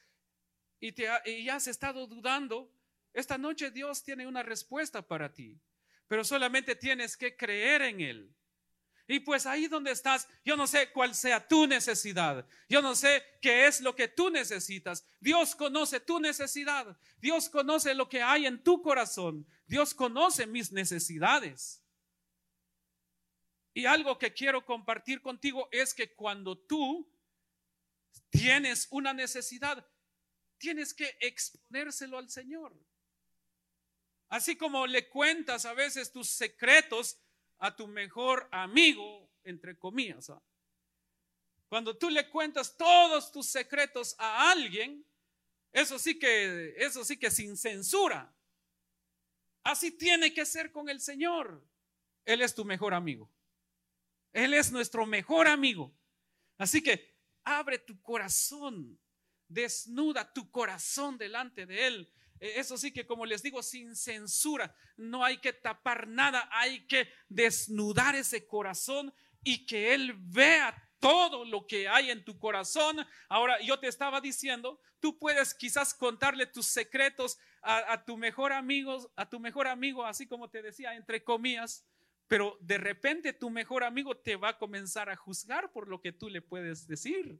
y, 0.79 0.93
te, 0.93 1.09
y 1.25 1.49
has 1.49 1.67
estado 1.67 2.07
dudando, 2.07 2.71
esta 3.11 3.37
noche 3.37 3.69
Dios 3.69 4.01
tiene 4.01 4.25
una 4.25 4.43
respuesta 4.43 5.01
para 5.05 5.33
ti, 5.33 5.59
pero 6.07 6.23
solamente 6.23 6.75
tienes 6.75 7.17
que 7.17 7.35
creer 7.35 7.81
en 7.83 8.01
Él. 8.01 8.35
Y 9.07 9.19
pues 9.19 9.45
ahí 9.45 9.67
donde 9.67 9.91
estás, 9.91 10.27
yo 10.43 10.57
no 10.57 10.65
sé 10.65 10.91
cuál 10.91 11.13
sea 11.13 11.47
tu 11.47 11.67
necesidad. 11.67 12.47
Yo 12.67 12.81
no 12.81 12.95
sé 12.95 13.23
qué 13.39 13.67
es 13.67 13.81
lo 13.81 13.95
que 13.95 14.07
tú 14.07 14.31
necesitas. 14.31 15.05
Dios 15.19 15.55
conoce 15.55 15.99
tu 15.99 16.19
necesidad. 16.19 16.97
Dios 17.21 17.47
conoce 17.49 17.93
lo 17.93 18.09
que 18.09 18.23
hay 18.23 18.47
en 18.47 18.63
tu 18.63 18.81
corazón. 18.81 19.45
Dios 19.67 19.93
conoce 19.93 20.47
mis 20.47 20.71
necesidades. 20.71 21.83
Y 23.75 23.85
algo 23.85 24.17
que 24.17 24.33
quiero 24.33 24.65
compartir 24.65 25.21
contigo 25.21 25.69
es 25.71 25.93
que 25.93 26.15
cuando 26.15 26.57
tú 26.57 27.07
tienes 28.31 28.87
una 28.89 29.13
necesidad, 29.13 29.85
tienes 30.57 30.93
que 30.93 31.15
exponérselo 31.19 32.17
al 32.17 32.29
Señor. 32.29 32.73
Así 34.29 34.55
como 34.55 34.87
le 34.87 35.07
cuentas 35.07 35.65
a 35.65 35.73
veces 35.73 36.11
tus 36.11 36.29
secretos 36.29 37.19
a 37.59 37.75
tu 37.75 37.87
mejor 37.87 38.47
amigo, 38.51 39.29
entre 39.43 39.77
comillas. 39.77 40.29
¿ah? 40.29 40.41
Cuando 41.67 41.97
tú 41.97 42.09
le 42.09 42.29
cuentas 42.29 42.75
todos 42.75 43.31
tus 43.31 43.47
secretos 43.47 44.15
a 44.17 44.51
alguien, 44.51 45.05
eso 45.71 45.99
sí 45.99 46.17
que, 46.17 46.73
eso 46.77 47.03
sí 47.03 47.17
que 47.17 47.29
sin 47.29 47.57
censura. 47.57 48.33
Así 49.63 49.91
tiene 49.91 50.33
que 50.33 50.45
ser 50.45 50.71
con 50.71 50.89
el 50.89 51.01
Señor. 51.01 51.67
Él 52.23 52.41
es 52.41 52.55
tu 52.55 52.65
mejor 52.65 52.93
amigo. 52.93 53.31
Él 54.31 54.53
es 54.53 54.71
nuestro 54.71 55.05
mejor 55.05 55.47
amigo. 55.47 55.95
Así 56.57 56.81
que 56.81 57.15
abre 57.43 57.79
tu 57.79 58.01
corazón, 58.01 58.99
desnuda 59.47 60.31
tu 60.33 60.49
corazón 60.51 61.17
delante 61.17 61.65
de 61.65 61.87
Él 61.87 62.11
eso 62.39 62.77
sí 62.77 62.91
que 62.91 63.05
como 63.05 63.25
les 63.25 63.41
digo, 63.41 63.63
sin 63.63 63.95
censura, 63.95 64.75
no 64.97 65.23
hay 65.23 65.37
que 65.37 65.53
tapar 65.53 66.07
nada, 66.07 66.47
hay 66.51 66.85
que 66.87 67.09
desnudar 67.29 68.15
ese 68.15 68.45
corazón 68.45 69.13
y 69.43 69.65
que 69.65 69.93
Él 69.93 70.13
vea 70.17 70.75
todo 70.99 71.45
lo 71.45 71.67
que 71.67 71.87
hay 71.87 72.09
en 72.09 72.25
tu 72.25 72.37
corazón. 72.39 72.97
Ahora, 73.29 73.61
yo 73.61 73.79
te 73.79 73.87
estaba 73.87 74.21
diciendo, 74.21 74.79
tú 74.99 75.19
puedes 75.19 75.53
quizás 75.53 75.93
contarle 75.93 76.47
tus 76.47 76.65
secretos 76.67 77.37
a, 77.61 78.03
tu 78.03 78.17
mejor 78.17 78.53
amigo, 78.53 79.11
a 79.15 79.29
tu 79.29 79.39
mejor 79.39 79.67
amigo, 79.67 80.05
así 80.05 80.27
como 80.27 80.49
te 80.49 80.61
decía, 80.61 80.95
entre 80.95 81.23
comillas, 81.23 81.85
pero 82.27 82.57
de 82.61 82.77
repente 82.77 83.33
tu 83.33 83.49
mejor 83.49 83.83
amigo 83.83 84.17
te 84.17 84.35
va 84.35 84.49
a 84.49 84.57
comenzar 84.57 85.09
a 85.09 85.15
juzgar 85.15 85.71
por 85.71 85.87
lo 85.87 86.01
que 86.01 86.11
tú 86.11 86.29
le 86.29 86.41
puedes 86.41 86.87
decir. 86.87 87.39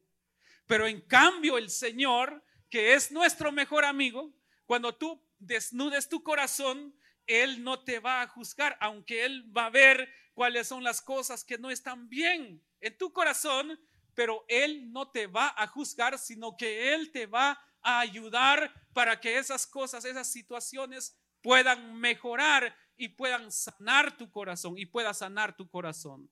Pero 0.67 0.87
en 0.87 1.01
cambio 1.01 1.57
el 1.57 1.69
Señor, 1.69 2.43
que 2.69 2.93
es 2.93 3.11
nuestro 3.11 3.51
mejor 3.51 3.85
amigo, 3.85 4.33
cuando 4.65 4.95
tú 4.95 5.21
desnudes 5.39 6.09
tu 6.09 6.23
corazón, 6.23 6.95
Él 7.27 7.63
no 7.63 7.83
te 7.83 7.99
va 7.99 8.21
a 8.21 8.27
juzgar, 8.27 8.77
aunque 8.79 9.25
Él 9.25 9.51
va 9.55 9.67
a 9.67 9.69
ver 9.71 10.09
cuáles 10.33 10.67
son 10.67 10.83
las 10.83 11.01
cosas 11.01 11.43
que 11.43 11.57
no 11.57 11.71
están 11.71 12.09
bien 12.09 12.63
en 12.81 12.97
tu 12.97 13.11
corazón, 13.13 13.79
pero 14.13 14.45
Él 14.47 14.91
no 14.91 15.11
te 15.11 15.27
va 15.27 15.53
a 15.57 15.67
juzgar, 15.67 16.17
sino 16.17 16.55
que 16.57 16.93
Él 16.93 17.11
te 17.11 17.25
va 17.25 17.59
a 17.81 17.99
ayudar 17.99 18.73
para 18.93 19.19
que 19.19 19.37
esas 19.37 19.67
cosas, 19.67 20.05
esas 20.05 20.31
situaciones 20.31 21.17
puedan 21.41 21.95
mejorar 21.95 22.75
y 22.97 23.09
puedan 23.09 23.51
sanar 23.51 24.17
tu 24.17 24.31
corazón 24.31 24.77
y 24.77 24.85
pueda 24.85 25.13
sanar 25.13 25.55
tu 25.55 25.69
corazón. 25.69 26.29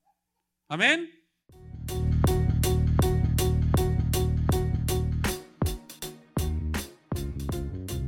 Amén. 0.67 1.22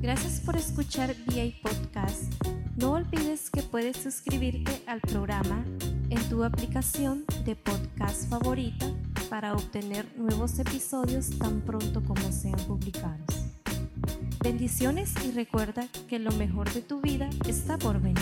Gracias 0.06 0.40
por 0.40 0.56
escuchar 0.56 1.16
VA 1.26 1.50
Podcast. 1.64 2.32
No 2.76 2.92
olvides 2.92 3.50
que 3.50 3.64
puedes 3.64 3.98
suscribirte 3.98 4.84
al 4.86 5.02
programa 5.02 5.66
en 6.12 6.22
tu 6.30 6.44
aplicación 6.44 7.26
de 7.44 7.56
podcast 7.56 8.30
favorita 8.30 8.86
para 9.32 9.54
obtener 9.54 10.06
nuevos 10.16 10.60
episodios 10.60 11.32
tan 11.40 11.62
pronto 11.62 12.04
como 12.04 12.32
sean 12.32 12.60
publicados. 12.68 13.48
Bendiciones 14.44 15.12
y 15.26 15.32
recuerda 15.32 15.88
que 16.08 16.20
lo 16.20 16.32
mejor 16.34 16.72
de 16.72 16.84
tu 16.84 17.02
vida 17.02 17.28
está 17.48 17.80
por 17.80 18.00
venir. 18.00 18.22